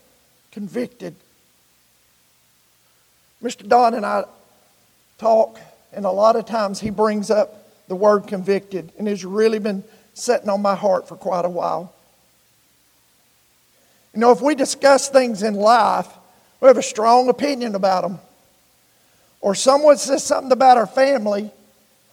convicted. 0.53 1.14
Mr. 3.42 3.69
Don 3.69 3.95
and 3.95 4.07
I 4.07 4.25
talk, 5.19 5.61
and 5.92 6.07
a 6.07 6.11
lot 6.11 6.37
of 6.37 6.47
times 6.47 6.81
he 6.81 6.90
brings 6.90 7.31
up 7.31 7.65
the 7.88 7.96
word 7.96 8.27
convicted, 8.27 8.92
and 8.99 9.09
it's 9.09 9.25
really 9.25 9.59
been 9.59 9.85
sitting 10.14 10.49
on 10.49 10.62
my 10.62 10.75
heart 10.75 11.09
for 11.09 11.16
quite 11.16 11.44
a 11.44 11.49
while. 11.49 11.92
You 14.14 14.20
know, 14.20 14.31
if 14.31 14.40
we 14.40 14.55
discuss 14.55 15.09
things 15.09 15.42
in 15.42 15.55
life, 15.55 16.09
we 16.61 16.68
have 16.68 16.79
a 16.79 16.83
strong 16.83 17.29
opinion 17.29 17.75
about 17.75 18.03
them. 18.03 18.18
Or 19.40 19.55
someone 19.55 19.99
says 19.99 20.25
something 20.25 20.53
about 20.53 20.79
our 20.79 20.87
family, 20.87 21.51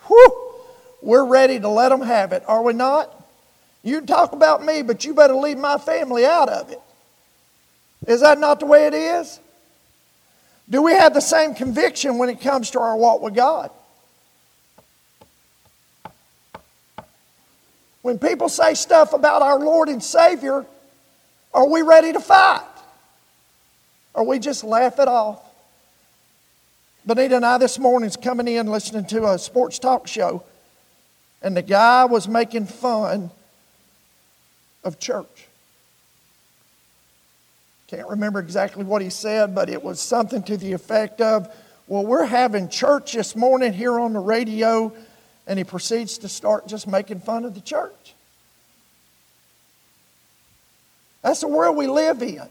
whew, 0.07 0.53
we're 1.01 1.25
ready 1.25 1.59
to 1.59 1.69
let 1.69 1.89
them 1.89 2.01
have 2.01 2.33
it, 2.33 2.43
are 2.47 2.62
we 2.62 2.73
not? 2.73 3.09
You 3.83 4.01
talk 4.01 4.33
about 4.33 4.63
me, 4.63 4.81
but 4.81 5.03
you 5.03 5.13
better 5.13 5.33
leave 5.33 5.57
my 5.57 5.77
family 5.77 6.25
out 6.25 6.49
of 6.49 6.71
it. 6.71 6.79
Is 8.07 8.21
that 8.21 8.38
not 8.38 8.59
the 8.59 8.65
way 8.65 8.88
it 8.88 8.93
is? 8.93 9.39
Do 10.69 10.81
we 10.81 10.93
have 10.93 11.13
the 11.13 11.21
same 11.21 11.53
conviction 11.55 12.17
when 12.17 12.29
it 12.29 12.41
comes 12.41 12.71
to 12.71 12.79
our 12.79 12.95
walk 12.95 13.21
with 13.21 13.36
God? 13.36 13.71
When 18.03 18.19
people 18.19 18.49
say 18.49 18.73
stuff 18.73 19.13
about 19.13 19.41
our 19.41 19.57
Lord 19.57 19.87
and 19.87 20.03
Savior, 20.03 20.65
are 21.53 21.67
we 21.67 21.81
ready 21.81 22.11
to 22.11 22.19
fight? 22.19 22.61
Or 24.13 24.25
we 24.25 24.39
just 24.39 24.63
laugh 24.63 24.99
it 24.99 25.07
off? 25.07 25.41
Benita 27.05 27.37
and 27.37 27.45
I 27.45 27.57
this 27.57 27.79
morning 27.79 28.07
is 28.07 28.17
coming 28.17 28.47
in 28.49 28.67
listening 28.67 29.05
to 29.05 29.31
a 29.31 29.39
sports 29.39 29.79
talk 29.79 30.07
show, 30.07 30.43
and 31.41 31.55
the 31.55 31.61
guy 31.61 32.03
was 32.03 32.27
making 32.27 32.65
fun 32.65 33.31
of 34.83 34.99
church. 34.99 35.47
Can't 37.87 38.09
remember 38.09 38.39
exactly 38.39 38.83
what 38.83 39.01
he 39.01 39.09
said, 39.09 39.55
but 39.55 39.69
it 39.69 39.81
was 39.81 40.01
something 40.01 40.43
to 40.43 40.57
the 40.57 40.73
effect 40.73 41.21
of, 41.21 41.53
Well, 41.87 42.05
we're 42.05 42.25
having 42.25 42.67
church 42.67 43.13
this 43.13 43.33
morning 43.33 43.71
here 43.71 43.97
on 43.97 44.11
the 44.11 44.19
radio, 44.19 44.91
and 45.47 45.58
he 45.58 45.63
proceeds 45.63 46.17
to 46.19 46.29
start 46.29 46.67
just 46.67 46.88
making 46.88 47.19
fun 47.19 47.45
of 47.45 47.53
the 47.53 47.62
church. 47.62 48.13
That's 51.21 51.41
the 51.41 51.47
world 51.47 51.77
we 51.77 51.88
live 51.88 52.21
in. 52.21 52.41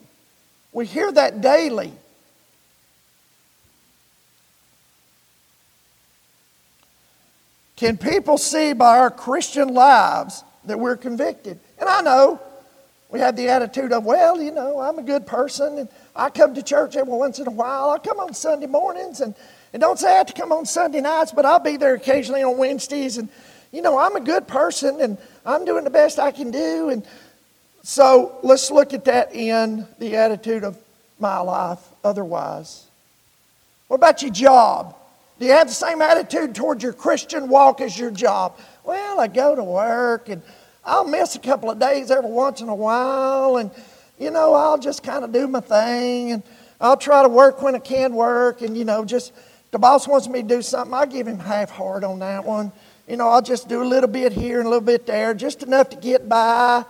We 0.72 0.86
hear 0.86 1.12
that 1.12 1.40
daily. 1.40 1.92
Can 7.76 7.96
people 7.96 8.38
see 8.38 8.72
by 8.72 8.98
our 8.98 9.10
Christian 9.10 9.74
lives 9.74 10.44
that 10.64 10.78
we're 10.78 10.96
convicted? 10.96 11.58
And 11.78 11.88
I 11.88 12.00
know 12.00 12.40
we 13.10 13.20
have 13.20 13.36
the 13.36 13.48
attitude 13.48 13.92
of, 13.92 14.04
well, 14.04 14.40
you 14.40 14.52
know, 14.52 14.78
I'm 14.78 14.98
a 14.98 15.02
good 15.02 15.26
person 15.26 15.78
and 15.78 15.88
I 16.14 16.30
come 16.30 16.54
to 16.54 16.62
church 16.62 16.96
every 16.96 17.12
once 17.12 17.40
in 17.40 17.46
a 17.46 17.50
while. 17.50 17.90
I 17.90 17.98
come 17.98 18.20
on 18.20 18.32
Sunday 18.34 18.66
mornings 18.66 19.20
and, 19.20 19.34
and 19.72 19.80
don't 19.80 19.98
say 19.98 20.12
I 20.12 20.18
have 20.18 20.26
to 20.26 20.32
come 20.32 20.52
on 20.52 20.66
Sunday 20.66 21.00
nights, 21.00 21.32
but 21.32 21.46
I'll 21.46 21.58
be 21.58 21.76
there 21.76 21.94
occasionally 21.94 22.42
on 22.42 22.58
Wednesdays. 22.58 23.18
And, 23.18 23.28
you 23.70 23.82
know, 23.82 23.98
I'm 23.98 24.16
a 24.16 24.20
good 24.20 24.46
person 24.46 25.00
and 25.00 25.18
I'm 25.46 25.64
doing 25.64 25.84
the 25.84 25.90
best 25.90 26.18
I 26.18 26.30
can 26.30 26.50
do. 26.50 26.90
And 26.90 27.06
so 27.82 28.38
let's 28.42 28.70
look 28.70 28.92
at 28.92 29.06
that 29.06 29.34
in 29.34 29.86
the 29.98 30.16
attitude 30.16 30.64
of 30.64 30.78
my 31.18 31.38
life 31.38 31.80
otherwise. 32.04 32.86
What 33.88 33.96
about 33.96 34.22
your 34.22 34.30
job? 34.30 34.96
Do 35.38 35.46
you 35.46 35.52
have 35.52 35.68
the 35.68 35.74
same 35.74 36.02
attitude 36.02 36.54
towards 36.54 36.82
your 36.82 36.92
Christian 36.92 37.48
walk 37.48 37.80
as 37.80 37.98
your 37.98 38.10
job? 38.10 38.58
Well, 38.84 39.20
I 39.20 39.26
go 39.26 39.54
to 39.54 39.64
work 39.64 40.28
and 40.28 40.42
I'll 40.84 41.06
miss 41.06 41.36
a 41.36 41.38
couple 41.38 41.70
of 41.70 41.78
days 41.78 42.10
every 42.10 42.30
once 42.30 42.60
in 42.60 42.68
a 42.68 42.74
while, 42.74 43.56
and 43.56 43.70
you 44.18 44.30
know, 44.30 44.54
I'll 44.54 44.78
just 44.78 45.02
kind 45.02 45.24
of 45.24 45.32
do 45.32 45.46
my 45.46 45.60
thing, 45.60 46.32
and 46.32 46.42
I'll 46.80 46.96
try 46.96 47.22
to 47.22 47.28
work 47.28 47.62
when 47.62 47.76
I 47.76 47.78
can 47.78 48.14
work, 48.14 48.62
and 48.62 48.76
you 48.76 48.84
know, 48.84 49.04
just 49.04 49.32
the 49.72 49.78
boss 49.78 50.06
wants 50.06 50.28
me 50.28 50.42
to 50.42 50.48
do 50.48 50.62
something, 50.62 50.94
I'll 50.94 51.06
give 51.06 51.26
him 51.26 51.38
half 51.38 51.70
hard 51.70 52.04
on 52.04 52.20
that 52.20 52.44
one. 52.44 52.70
You 53.08 53.16
know, 53.16 53.28
I'll 53.28 53.42
just 53.42 53.68
do 53.68 53.82
a 53.82 53.84
little 53.84 54.08
bit 54.08 54.32
here 54.32 54.58
and 54.58 54.66
a 54.66 54.70
little 54.70 54.84
bit 54.84 55.06
there, 55.06 55.34
just 55.34 55.62
enough 55.62 55.90
to 55.90 55.96
get 55.96 56.28
by. 56.28 56.84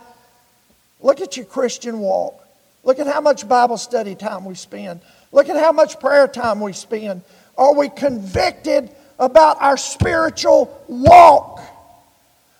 Look 0.99 1.21
at 1.21 1.35
your 1.37 1.45
Christian 1.45 1.99
walk. 1.99 2.45
Look 2.83 2.99
at 2.99 3.07
how 3.07 3.21
much 3.21 3.47
Bible 3.47 3.77
study 3.77 4.15
time 4.15 4.43
we 4.43 4.55
spend. 4.55 4.99
Look 5.31 5.47
at 5.47 5.55
how 5.55 5.71
much 5.71 5.99
prayer 5.99 6.27
time 6.27 6.59
we 6.59 6.73
spend. 6.73 7.21
Are 7.57 7.73
we 7.73 7.87
convicted 7.87 8.89
about 9.17 9.61
our 9.61 9.77
spiritual 9.77 10.83
walk? 10.87 11.61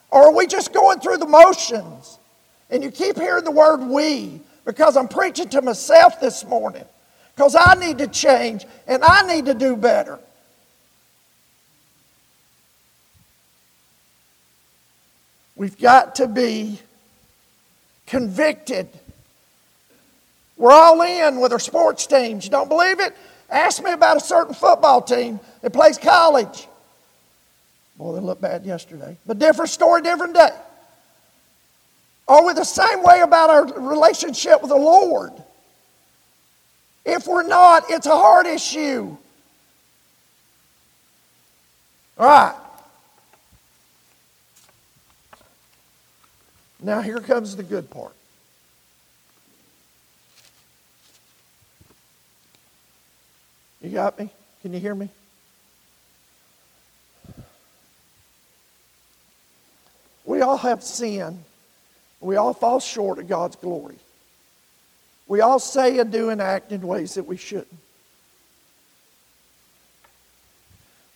Or 0.10 0.28
are 0.28 0.36
we 0.36 0.48
just 0.48 0.74
going 0.74 1.02
through 1.02 1.18
the 1.18 1.28
motions? 1.28 2.18
And 2.70 2.82
you 2.82 2.92
keep 2.92 3.18
hearing 3.18 3.44
the 3.44 3.52
word 3.52 3.82
we 3.82 4.40
because 4.64 4.96
I'm 4.96 5.10
preaching 5.10 5.50
to 5.50 5.62
myself 5.62 6.22
this 6.22 6.46
morning 6.46 6.86
because 7.36 7.56
I 7.56 7.76
need 7.76 7.98
to 8.00 8.08
change 8.08 8.66
and 8.88 9.04
I 9.04 9.26
need 9.28 9.46
to 9.46 9.54
do 9.54 9.76
better. 9.76 10.20
We've 15.56 15.80
got 15.80 16.16
to 16.16 16.28
be 16.28 16.80
convicted. 18.08 18.90
We're 20.58 20.72
all 20.72 21.02
in 21.02 21.40
with 21.40 21.52
our 21.52 21.60
sports 21.60 22.08
teams. 22.08 22.46
You 22.46 22.52
don't 22.52 22.70
believe 22.70 23.00
it? 23.00 23.16
Ask 23.50 23.84
me 23.84 23.92
about 23.92 24.18
a 24.18 24.20
certain 24.20 24.54
football 24.54 25.02
team 25.02 25.40
that 25.62 25.74
plays 25.74 25.98
college. 25.98 26.68
Boy, 27.98 28.14
they 28.14 28.20
looked 28.20 28.42
bad 28.42 28.66
yesterday. 28.66 29.18
But 29.26 29.40
different 29.40 29.70
story, 29.70 30.02
different 30.02 30.34
day. 30.34 30.52
Are 32.28 32.46
we 32.46 32.54
the 32.54 32.64
same 32.64 33.04
way 33.04 33.22
about 33.22 33.50
our 33.50 33.66
relationship 33.80 34.62
with 34.62 34.70
the 34.70 34.78
Lord? 34.78 35.34
If 37.06 37.28
we're 37.28 37.48
not, 37.48 37.84
it's 37.90 38.06
a 38.06 38.16
hard 38.16 38.46
issue. 38.46 39.18
All 42.18 42.28
right. 42.28 42.56
Now, 46.82 47.02
here 47.02 47.20
comes 47.20 47.56
the 47.56 47.64
good 47.64 47.90
part. 47.90 48.14
You 53.82 53.90
got 53.90 54.18
me? 54.18 54.30
Can 54.62 54.74
you 54.74 54.80
hear 54.80 54.96
me? 54.96 55.10
We 60.26 60.42
all 60.42 60.58
have 60.58 60.84
sin. 60.84 61.44
We 62.22 62.38
all 62.38 62.54
fall 62.54 62.80
short 62.80 63.20
of 63.20 63.28
God's 63.28 63.58
glory. 63.58 63.96
We 65.34 65.42
all 65.42 65.58
say 65.58 65.98
and 65.98 66.12
do 66.12 66.30
and 66.30 66.40
act 66.40 66.72
in 66.72 66.82
ways 66.82 67.16
that 67.16 67.24
we 67.24 67.38
shouldn't. 67.38 67.80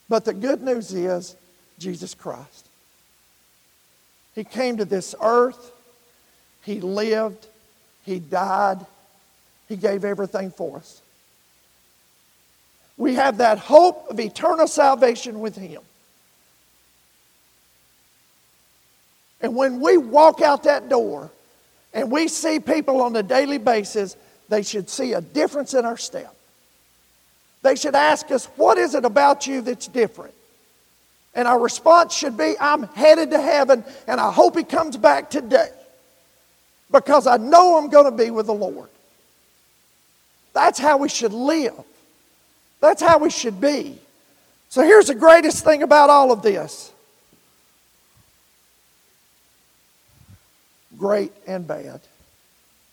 But 0.08 0.24
the 0.24 0.34
good 0.34 0.60
news 0.60 0.92
is 0.92 1.36
Jesus 1.78 2.14
Christ. 2.14 2.66
He 4.34 4.42
came 4.42 4.78
to 4.78 4.84
this 4.84 5.14
earth, 5.22 5.70
He 6.64 6.80
lived, 6.80 7.46
He 8.04 8.18
died, 8.18 8.84
He 9.68 9.76
gave 9.76 10.04
everything 10.04 10.50
for 10.50 10.78
us. 10.78 11.00
We 12.96 13.14
have 13.14 13.38
that 13.38 13.58
hope 13.58 14.10
of 14.10 14.18
eternal 14.18 14.66
salvation 14.66 15.38
with 15.38 15.54
Him. 15.54 15.82
And 19.40 19.54
when 19.54 19.78
we 19.78 19.96
walk 19.96 20.40
out 20.40 20.64
that 20.64 20.88
door 20.88 21.30
and 21.92 22.10
we 22.10 22.28
see 22.28 22.60
people 22.60 23.02
on 23.02 23.16
a 23.16 23.22
daily 23.22 23.58
basis, 23.58 24.16
they 24.48 24.62
should 24.62 24.88
see 24.88 25.12
a 25.12 25.20
difference 25.20 25.74
in 25.74 25.84
our 25.84 25.96
step. 25.96 26.34
They 27.62 27.74
should 27.74 27.94
ask 27.94 28.30
us, 28.30 28.46
What 28.56 28.78
is 28.78 28.94
it 28.94 29.04
about 29.04 29.46
you 29.46 29.62
that's 29.62 29.88
different? 29.88 30.34
And 31.34 31.46
our 31.46 31.58
response 31.58 32.14
should 32.14 32.36
be, 32.36 32.54
I'm 32.60 32.84
headed 32.84 33.30
to 33.30 33.40
heaven 33.40 33.84
and 34.06 34.20
I 34.20 34.32
hope 34.32 34.56
he 34.56 34.64
comes 34.64 34.96
back 34.96 35.30
today 35.30 35.70
because 36.90 37.26
I 37.26 37.36
know 37.36 37.76
I'm 37.78 37.90
going 37.90 38.10
to 38.10 38.24
be 38.24 38.30
with 38.30 38.46
the 38.46 38.54
Lord. 38.54 38.88
That's 40.52 40.78
how 40.78 40.96
we 40.96 41.08
should 41.08 41.32
live. 41.32 41.74
That's 42.80 43.02
how 43.02 43.18
we 43.18 43.30
should 43.30 43.60
be. 43.60 43.98
So 44.68 44.82
here's 44.82 45.06
the 45.06 45.14
greatest 45.14 45.64
thing 45.64 45.82
about 45.82 46.10
all 46.10 46.32
of 46.32 46.42
this 46.42 46.92
great 50.98 51.32
and 51.46 51.66
bad. 51.66 52.00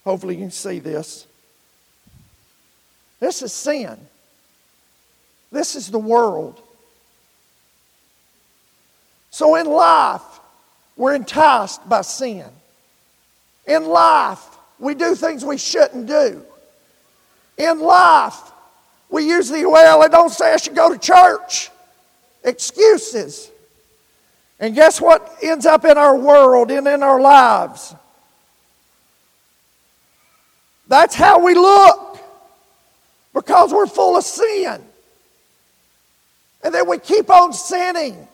Hopefully, 0.04 0.36
you 0.36 0.42
can 0.42 0.52
see 0.52 0.80
this. 0.80 1.26
This 3.20 3.42
is 3.42 3.52
sin. 3.52 3.98
This 5.52 5.76
is 5.76 5.90
the 5.90 6.00
world. 6.00 6.62
So 9.32 9.56
in 9.56 9.66
life, 9.66 10.22
we're 10.96 11.16
enticed 11.16 11.88
by 11.90 12.02
sin. 12.02 12.46
In 13.68 13.86
life, 13.86 14.44
we 14.80 14.94
do 14.94 15.16
things 15.16 15.44
we 15.44 15.58
shouldn't 15.58 16.08
do. 16.08 16.44
In 17.58 17.80
life, 17.80 18.40
we 19.10 19.28
usually, 19.28 19.66
well, 19.66 20.02
they 20.02 20.08
don't 20.10 20.30
say 20.30 20.54
I 20.54 20.58
should 20.58 20.76
go 20.76 20.92
to 20.92 21.00
church. 21.00 21.70
Excuses. 22.44 23.50
And 24.60 24.74
guess 24.74 25.02
what 25.02 25.38
ends 25.42 25.66
up 25.66 25.84
in 25.86 25.98
our 25.98 26.16
world 26.16 26.72
and 26.72 26.88
in 26.88 27.04
our 27.04 27.20
lives? 27.20 27.94
That's 30.88 31.16
how 31.16 31.44
we 31.44 31.56
look 31.56 32.20
because 33.34 33.74
we're 33.74 33.88
full 33.88 34.18
of 34.18 34.24
sin. 34.24 34.82
And 36.64 36.74
then 36.74 36.88
we 36.88 36.98
keep 36.98 37.30
on 37.30 37.54
sinning. 37.54 38.28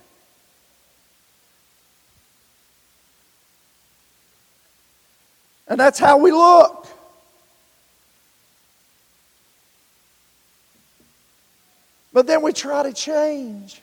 And 5.67 5.79
that's 5.79 5.99
how 5.99 6.17
we 6.17 6.31
look. 6.31 6.87
But 12.13 12.27
then 12.27 12.41
we 12.41 12.51
try 12.51 12.83
to 12.83 12.93
change. 12.93 13.81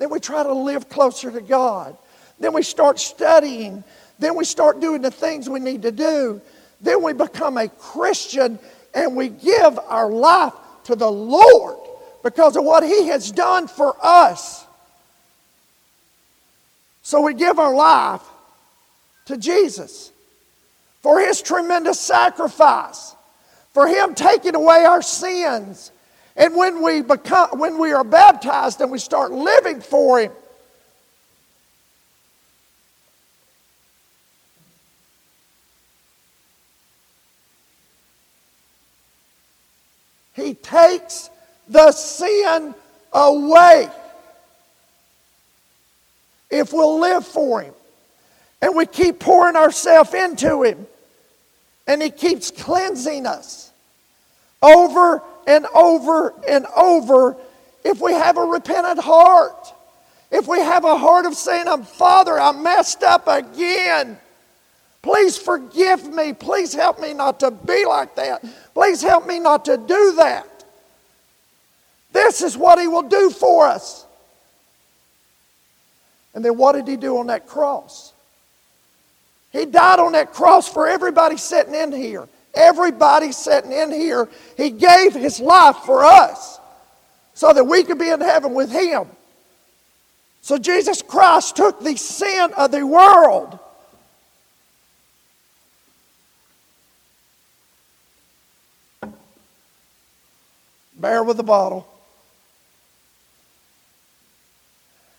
Then 0.00 0.08
we 0.08 0.18
try 0.18 0.42
to 0.42 0.52
live 0.54 0.88
closer 0.88 1.30
to 1.30 1.42
God. 1.42 1.94
Then 2.40 2.54
we 2.54 2.62
start 2.62 2.98
studying. 2.98 3.84
Then 4.18 4.34
we 4.34 4.46
start 4.46 4.80
doing 4.80 5.02
the 5.02 5.10
things 5.10 5.46
we 5.46 5.60
need 5.60 5.82
to 5.82 5.92
do. 5.92 6.40
Then 6.80 7.02
we 7.02 7.12
become 7.12 7.58
a 7.58 7.68
Christian 7.68 8.58
and 8.94 9.14
we 9.14 9.28
give 9.28 9.78
our 9.78 10.10
life 10.10 10.54
to 10.84 10.96
the 10.96 11.10
Lord 11.10 11.76
because 12.22 12.56
of 12.56 12.64
what 12.64 12.82
He 12.82 13.08
has 13.08 13.30
done 13.30 13.68
for 13.68 13.94
us. 14.02 14.64
So 17.02 17.20
we 17.20 17.34
give 17.34 17.58
our 17.58 17.74
life 17.74 18.22
to 19.26 19.36
Jesus 19.36 20.10
for 21.02 21.20
His 21.20 21.42
tremendous 21.42 22.00
sacrifice, 22.00 23.14
for 23.74 23.86
Him 23.86 24.14
taking 24.14 24.54
away 24.54 24.86
our 24.86 25.02
sins. 25.02 25.92
And 26.40 26.56
when 26.56 26.82
we, 26.82 27.02
become, 27.02 27.58
when 27.58 27.78
we 27.78 27.92
are 27.92 28.02
baptized 28.02 28.80
and 28.80 28.90
we 28.90 28.98
start 28.98 29.30
living 29.30 29.82
for 29.82 30.20
Him, 30.20 30.32
He 40.32 40.54
takes 40.54 41.28
the 41.68 41.92
sin 41.92 42.74
away 43.12 43.90
if 46.50 46.72
we'll 46.72 47.00
live 47.00 47.26
for 47.26 47.60
Him. 47.60 47.74
And 48.62 48.74
we 48.74 48.86
keep 48.86 49.18
pouring 49.18 49.56
ourselves 49.56 50.14
into 50.14 50.62
Him. 50.62 50.86
And 51.86 52.00
He 52.02 52.08
keeps 52.08 52.50
cleansing 52.50 53.26
us 53.26 53.70
over 54.62 55.22
and 55.50 55.66
over 55.74 56.32
and 56.48 56.64
over 56.76 57.36
if 57.84 58.00
we 58.00 58.12
have 58.12 58.36
a 58.36 58.44
repentant 58.44 59.00
heart. 59.00 59.74
If 60.30 60.46
we 60.46 60.60
have 60.60 60.84
a 60.84 60.96
heart 60.96 61.26
of 61.26 61.34
saying, 61.34 61.66
I'm 61.66 61.82
Father, 61.82 62.38
I 62.38 62.52
messed 62.52 63.02
up 63.02 63.26
again. 63.26 64.16
Please 65.02 65.36
forgive 65.36 66.06
me. 66.08 66.32
Please 66.32 66.72
help 66.72 67.00
me 67.00 67.14
not 67.14 67.40
to 67.40 67.50
be 67.50 67.84
like 67.84 68.14
that. 68.14 68.44
Please 68.74 69.02
help 69.02 69.26
me 69.26 69.40
not 69.40 69.64
to 69.64 69.76
do 69.76 70.14
that. 70.16 70.46
This 72.12 72.42
is 72.42 72.56
what 72.56 72.78
He 72.78 72.86
will 72.86 73.08
do 73.08 73.30
for 73.30 73.66
us. 73.66 74.06
And 76.32 76.44
then 76.44 76.56
what 76.56 76.72
did 76.72 76.86
He 76.86 76.96
do 76.96 77.18
on 77.18 77.26
that 77.26 77.48
cross? 77.48 78.12
He 79.50 79.64
died 79.64 79.98
on 79.98 80.12
that 80.12 80.32
cross 80.32 80.68
for 80.68 80.86
everybody 80.86 81.36
sitting 81.38 81.74
in 81.74 81.90
here. 81.90 82.28
Everybody 82.54 83.32
sitting 83.32 83.72
in 83.72 83.92
here. 83.92 84.28
He 84.56 84.70
gave 84.70 85.14
His 85.14 85.40
life 85.40 85.76
for 85.84 86.04
us 86.04 86.58
so 87.34 87.52
that 87.52 87.64
we 87.64 87.84
could 87.84 87.98
be 87.98 88.08
in 88.08 88.20
heaven 88.20 88.54
with 88.54 88.70
Him. 88.70 89.06
So 90.42 90.58
Jesus 90.58 91.02
Christ 91.02 91.56
took 91.56 91.80
the 91.80 91.96
sin 91.96 92.50
of 92.56 92.70
the 92.70 92.86
world 92.86 93.58
bear 101.00 101.24
with 101.24 101.36
the 101.36 101.42
bottle. 101.42 101.88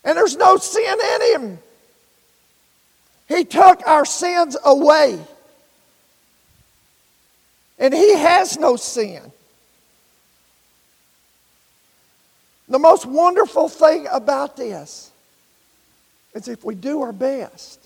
And 0.03 0.17
there's 0.17 0.35
no 0.35 0.57
sin 0.57 0.97
in 1.15 1.33
him. 1.33 1.59
He 3.27 3.45
took 3.45 3.85
our 3.87 4.05
sins 4.05 4.57
away. 4.63 5.19
And 7.81 7.93
he 7.93 8.15
has 8.15 8.57
no 8.57 8.77
sin. 8.77 9.21
The 12.69 12.79
most 12.79 13.05
wonderful 13.05 13.67
thing 13.67 14.07
about 14.09 14.55
this 14.55 15.11
is 16.33 16.47
if 16.47 16.63
we 16.63 16.75
do 16.75 17.01
our 17.01 17.11
best 17.11 17.85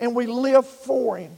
and 0.00 0.14
we 0.14 0.26
live 0.26 0.66
for 0.66 1.18
him 1.18 1.32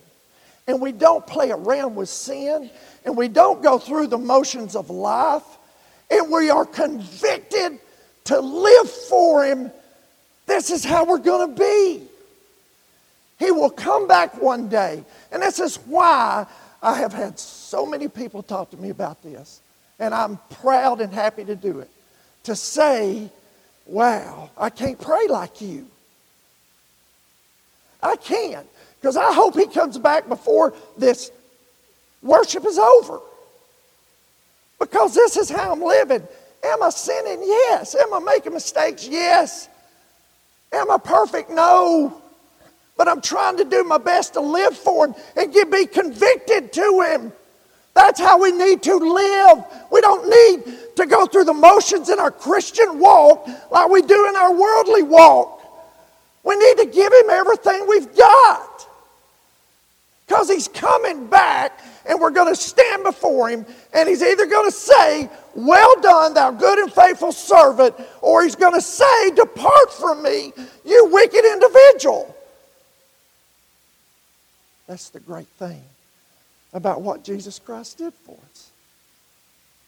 and 0.69 0.81
we 0.81 0.93
don't 0.93 1.27
play 1.27 1.51
around 1.51 1.97
with 1.97 2.09
sin 2.09 2.71
and 3.05 3.17
we 3.17 3.27
don't 3.27 3.63
go 3.63 3.79
through 3.79 4.07
the 4.07 4.19
motions 4.19 4.77
of 4.77 4.91
life 4.91 5.43
and 6.11 6.31
we 6.31 6.51
are 6.51 6.67
convicted 6.67 7.79
to 8.25 8.41
live 8.41 8.91
for 8.91 9.45
Him, 9.45 9.73
this 10.47 10.71
is 10.71 10.85
how 10.85 11.05
we're 11.05 11.19
going 11.19 11.55
to 11.55 11.61
be. 11.61 12.03
He 13.39 13.51
will 13.51 13.71
come 13.71 14.07
back 14.07 14.41
one 14.41 14.69
day. 14.69 15.03
And 15.33 15.43
this 15.43 15.59
is 15.59 15.77
why 15.77 16.47
I 16.83 16.99
have 16.99 17.13
had 17.13 17.39
so 17.39 17.87
many 17.87 18.09
people 18.09 18.43
talk 18.43 18.71
to 18.71 18.77
me 18.77 18.91
about 18.91 19.23
this. 19.23 19.61
And 19.99 20.13
I'm 20.13 20.39
proud 20.51 21.01
and 21.01 21.13
happy 21.13 21.45
to 21.45 21.55
do 21.55 21.79
it. 21.79 21.91
To 22.45 22.57
say, 22.57 23.31
wow, 23.87 24.51
I 24.59 24.69
can't 24.69 25.01
pray 25.01 25.29
like 25.29 25.61
you. 25.61 25.87
I 28.03 28.17
can't. 28.17 28.67
Because 29.01 29.17
I 29.17 29.33
hope 29.33 29.55
he 29.55 29.67
comes 29.67 29.97
back 29.97 30.29
before 30.29 30.75
this 30.99 31.31
worship 32.21 32.67
is 32.67 32.79
over. 32.79 33.21
Because 34.81 35.15
this 35.15 35.37
is 35.37 35.49
how 35.49 35.73
I'm 35.73 35.83
living. 35.83 36.27
Am 36.65 36.83
I 36.83 36.91
sinning? 36.91 37.43
Yes. 37.43 37.95
Am 37.95 38.13
I 38.13 38.19
making 38.19 38.53
mistakes? 38.53 39.07
Yes. 39.07 39.69
Am 40.73 40.91
I 40.91 40.99
perfect? 40.99 41.51
No. 41.51 42.22
But 42.97 43.09
I'm 43.09 43.21
trying 43.21 43.57
to 43.57 43.65
do 43.65 43.85
my 43.85 43.99
best 43.99 44.35
to 44.35 44.41
live 44.41 44.77
for 44.77 45.07
Him 45.07 45.15
and 45.37 45.53
get, 45.53 45.71
be 45.71 45.87
convicted 45.87 46.73
to 46.73 47.01
Him. 47.09 47.33
That's 47.95 48.21
how 48.21 48.41
we 48.41 48.53
need 48.53 48.83
to 48.85 48.97
live. 48.97 49.65
We 49.91 50.01
don't 50.01 50.29
need 50.29 50.97
to 50.97 51.07
go 51.07 51.27
through 51.27 51.45
the 51.45 51.55
motions 51.55 52.09
in 52.09 52.19
our 52.19 52.31
Christian 52.31 52.99
walk 52.99 53.47
like 53.71 53.89
we 53.89 54.03
do 54.03 54.29
in 54.29 54.37
our 54.37 54.53
worldly 54.53 55.03
walk. 55.03 55.61
We 56.43 56.57
need 56.57 56.79
to 56.79 56.87
give 56.87 57.13
Him 57.13 57.31
everything 57.31 57.87
we've 57.89 58.15
got. 58.17 58.89
Because 60.27 60.49
He's 60.49 60.69
coming 60.69 61.27
back 61.27 61.81
and 62.07 62.21
we're 62.21 62.31
going 62.31 62.53
to 62.53 62.61
stand 62.61 63.05
before 63.05 63.49
Him 63.49 63.67
and 63.93 64.09
He's 64.09 64.23
either 64.23 64.47
going 64.47 64.71
to 64.71 64.77
say, 64.77 65.31
Well 65.55 66.01
done, 66.01 66.35
thou 66.35 66.51
good 66.51 66.79
and 66.79 66.93
faithful 66.93 67.33
servant, 67.33 67.95
or 68.21 68.43
He's 68.43 68.57
going 68.57 68.75
to 68.75 68.81
say, 68.81 69.31
Depart 69.31 69.93
from 69.93 70.23
me, 70.23 70.53
you 70.85 71.09
wicked 71.13 71.45
individual. 71.45 72.35
That's 74.93 75.09
the 75.09 75.21
great 75.21 75.49
thing 75.59 75.83
about 76.75 77.01
what 77.01 77.25
Jesus 77.25 77.59
Christ 77.59 77.97
did 77.97 78.13
for 78.13 78.37
us. 78.51 78.71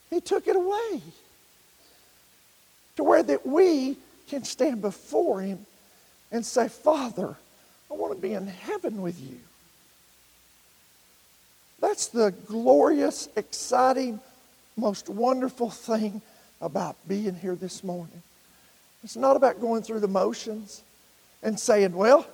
He 0.09 0.19
took 0.19 0.47
it 0.47 0.55
away 0.55 0.99
to 2.95 3.03
where 3.03 3.21
that 3.21 3.45
we 3.45 3.97
can 4.27 4.43
stand 4.43 4.81
before 4.81 5.41
Him 5.41 5.67
and 6.31 6.43
say, 6.43 6.67
Father, 6.67 7.35
I 7.91 7.93
want 7.93 8.15
to 8.15 8.19
be 8.19 8.33
in 8.33 8.47
heaven 8.47 9.03
with 9.03 9.21
you. 9.21 9.37
That's 11.79 12.07
the 12.07 12.33
glorious, 12.47 13.29
exciting, 13.35 14.19
most 14.75 15.07
wonderful 15.07 15.69
thing 15.69 16.19
about 16.59 16.95
being 17.07 17.35
here 17.35 17.53
this 17.53 17.83
morning. 17.83 18.23
It's 19.03 19.15
not 19.15 19.35
about 19.35 19.61
going 19.61 19.83
through 19.83 19.99
the 19.99 20.07
motions 20.07 20.81
and 21.43 21.59
saying, 21.59 21.93
well, 21.93 22.25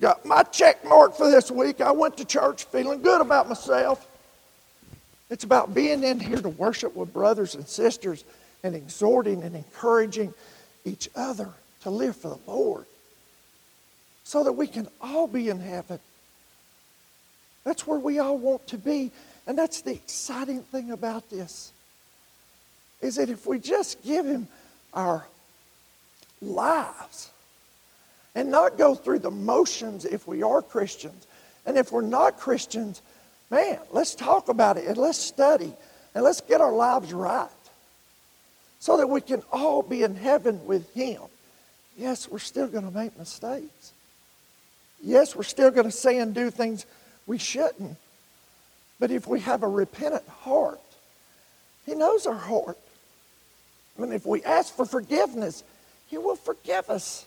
got 0.00 0.24
my 0.24 0.42
check 0.44 0.84
mark 0.84 1.16
for 1.16 1.30
this 1.30 1.50
week. 1.50 1.80
I 1.80 1.90
went 1.90 2.16
to 2.18 2.24
church 2.24 2.64
feeling 2.64 3.02
good 3.02 3.20
about 3.20 3.48
myself. 3.48 4.06
It's 5.30 5.44
about 5.44 5.74
being 5.74 6.04
in 6.04 6.20
here 6.20 6.40
to 6.40 6.48
worship 6.48 6.94
with 6.96 7.12
brothers 7.12 7.54
and 7.54 7.66
sisters 7.66 8.24
and 8.62 8.74
exhorting 8.74 9.42
and 9.42 9.54
encouraging 9.54 10.32
each 10.84 11.08
other 11.14 11.50
to 11.82 11.90
live 11.90 12.16
for 12.16 12.28
the 12.28 12.50
Lord 12.50 12.86
so 14.24 14.44
that 14.44 14.52
we 14.52 14.66
can 14.66 14.88
all 15.00 15.26
be 15.26 15.48
in 15.48 15.60
heaven. 15.60 15.98
That's 17.64 17.86
where 17.86 17.98
we 17.98 18.18
all 18.18 18.38
want 18.38 18.66
to 18.68 18.78
be. 18.78 19.10
And 19.46 19.56
that's 19.56 19.82
the 19.82 19.92
exciting 19.92 20.62
thing 20.62 20.90
about 20.90 21.28
this. 21.30 21.72
Is 23.00 23.16
that 23.16 23.28
if 23.30 23.46
we 23.46 23.58
just 23.58 24.02
give 24.02 24.26
him 24.26 24.48
our 24.92 25.26
lives 26.40 27.30
and 28.38 28.52
not 28.52 28.78
go 28.78 28.94
through 28.94 29.18
the 29.18 29.32
motions 29.32 30.04
if 30.04 30.28
we 30.28 30.44
are 30.44 30.62
Christians, 30.62 31.26
and 31.66 31.76
if 31.76 31.90
we're 31.90 32.02
not 32.02 32.38
Christians, 32.38 33.02
man, 33.50 33.80
let's 33.90 34.14
talk 34.14 34.48
about 34.48 34.76
it 34.76 34.86
and 34.86 34.96
let's 34.96 35.18
study 35.18 35.72
and 36.14 36.22
let's 36.22 36.40
get 36.40 36.60
our 36.60 36.72
lives 36.72 37.12
right 37.12 37.48
so 38.78 38.96
that 38.98 39.08
we 39.08 39.20
can 39.20 39.42
all 39.50 39.82
be 39.82 40.04
in 40.04 40.14
heaven 40.14 40.64
with 40.66 40.88
him. 40.94 41.20
Yes, 41.96 42.28
we're 42.28 42.38
still 42.38 42.68
going 42.68 42.84
to 42.84 42.96
make 42.96 43.18
mistakes. 43.18 43.92
Yes, 45.02 45.34
we're 45.34 45.42
still 45.42 45.72
going 45.72 45.86
to 45.86 45.90
say 45.90 46.20
and 46.20 46.32
do 46.32 46.48
things 46.52 46.86
we 47.26 47.38
shouldn't. 47.38 47.96
But 49.00 49.10
if 49.10 49.26
we 49.26 49.40
have 49.40 49.64
a 49.64 49.68
repentant 49.68 50.28
heart, 50.28 50.80
He 51.86 51.96
knows 51.96 52.24
our 52.24 52.34
heart. 52.34 52.78
I 53.98 54.02
mean, 54.02 54.12
if 54.12 54.24
we 54.24 54.44
ask 54.44 54.72
for 54.72 54.86
forgiveness, 54.86 55.64
He 56.06 56.18
will 56.18 56.36
forgive 56.36 56.88
us. 56.88 57.24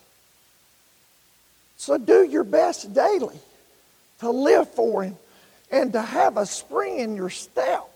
So 1.81 1.97
do 1.97 2.23
your 2.23 2.43
best 2.43 2.93
daily 2.93 3.39
to 4.19 4.29
live 4.29 4.69
for 4.69 5.01
Him 5.01 5.17
and 5.71 5.91
to 5.93 6.01
have 6.03 6.37
a 6.37 6.45
spring 6.45 6.99
in 6.99 7.15
your 7.15 7.31
step 7.31 7.89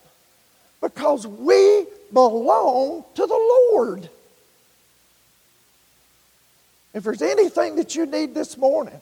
because 0.81 1.27
we 1.27 1.85
belong 2.11 3.05
to 3.13 3.27
the 3.27 3.67
Lord. 3.71 4.09
If 6.95 7.03
there's 7.03 7.21
anything 7.21 7.75
that 7.75 7.95
you 7.95 8.07
need 8.07 8.33
this 8.33 8.57
morning, 8.57 8.99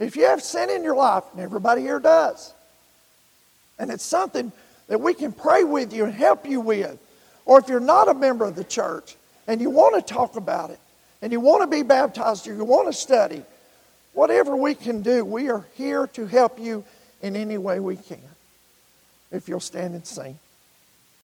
if 0.00 0.16
you 0.16 0.24
have 0.24 0.42
sin 0.42 0.68
in 0.68 0.82
your 0.82 0.96
life, 0.96 1.22
and 1.30 1.40
everybody 1.40 1.82
here 1.82 2.00
does, 2.00 2.52
and 3.78 3.92
it's 3.92 4.02
something 4.02 4.50
that 4.88 5.00
we 5.00 5.14
can 5.14 5.30
pray 5.30 5.62
with 5.62 5.92
you 5.92 6.04
and 6.04 6.12
help 6.12 6.48
you 6.48 6.60
with, 6.60 6.98
or 7.44 7.60
if 7.60 7.68
you're 7.68 7.78
not 7.78 8.08
a 8.08 8.14
member 8.14 8.44
of 8.44 8.56
the 8.56 8.64
church 8.64 9.14
and 9.46 9.60
you 9.60 9.70
want 9.70 9.94
to 9.94 10.14
talk 10.14 10.34
about 10.34 10.70
it, 10.70 10.80
and 11.22 11.32
you 11.32 11.40
want 11.40 11.62
to 11.62 11.66
be 11.66 11.82
baptized, 11.82 12.46
or 12.48 12.54
you 12.54 12.64
want 12.64 12.88
to 12.88 12.92
study, 12.92 13.42
whatever 14.12 14.56
we 14.56 14.74
can 14.74 15.02
do, 15.02 15.24
we 15.24 15.50
are 15.50 15.64
here 15.76 16.06
to 16.08 16.26
help 16.26 16.58
you 16.58 16.84
in 17.22 17.36
any 17.36 17.58
way 17.58 17.80
we 17.80 17.96
can. 17.96 18.20
If 19.30 19.48
you'll 19.48 19.60
stand 19.60 19.94
and 19.94 20.06
sing. 20.06 20.38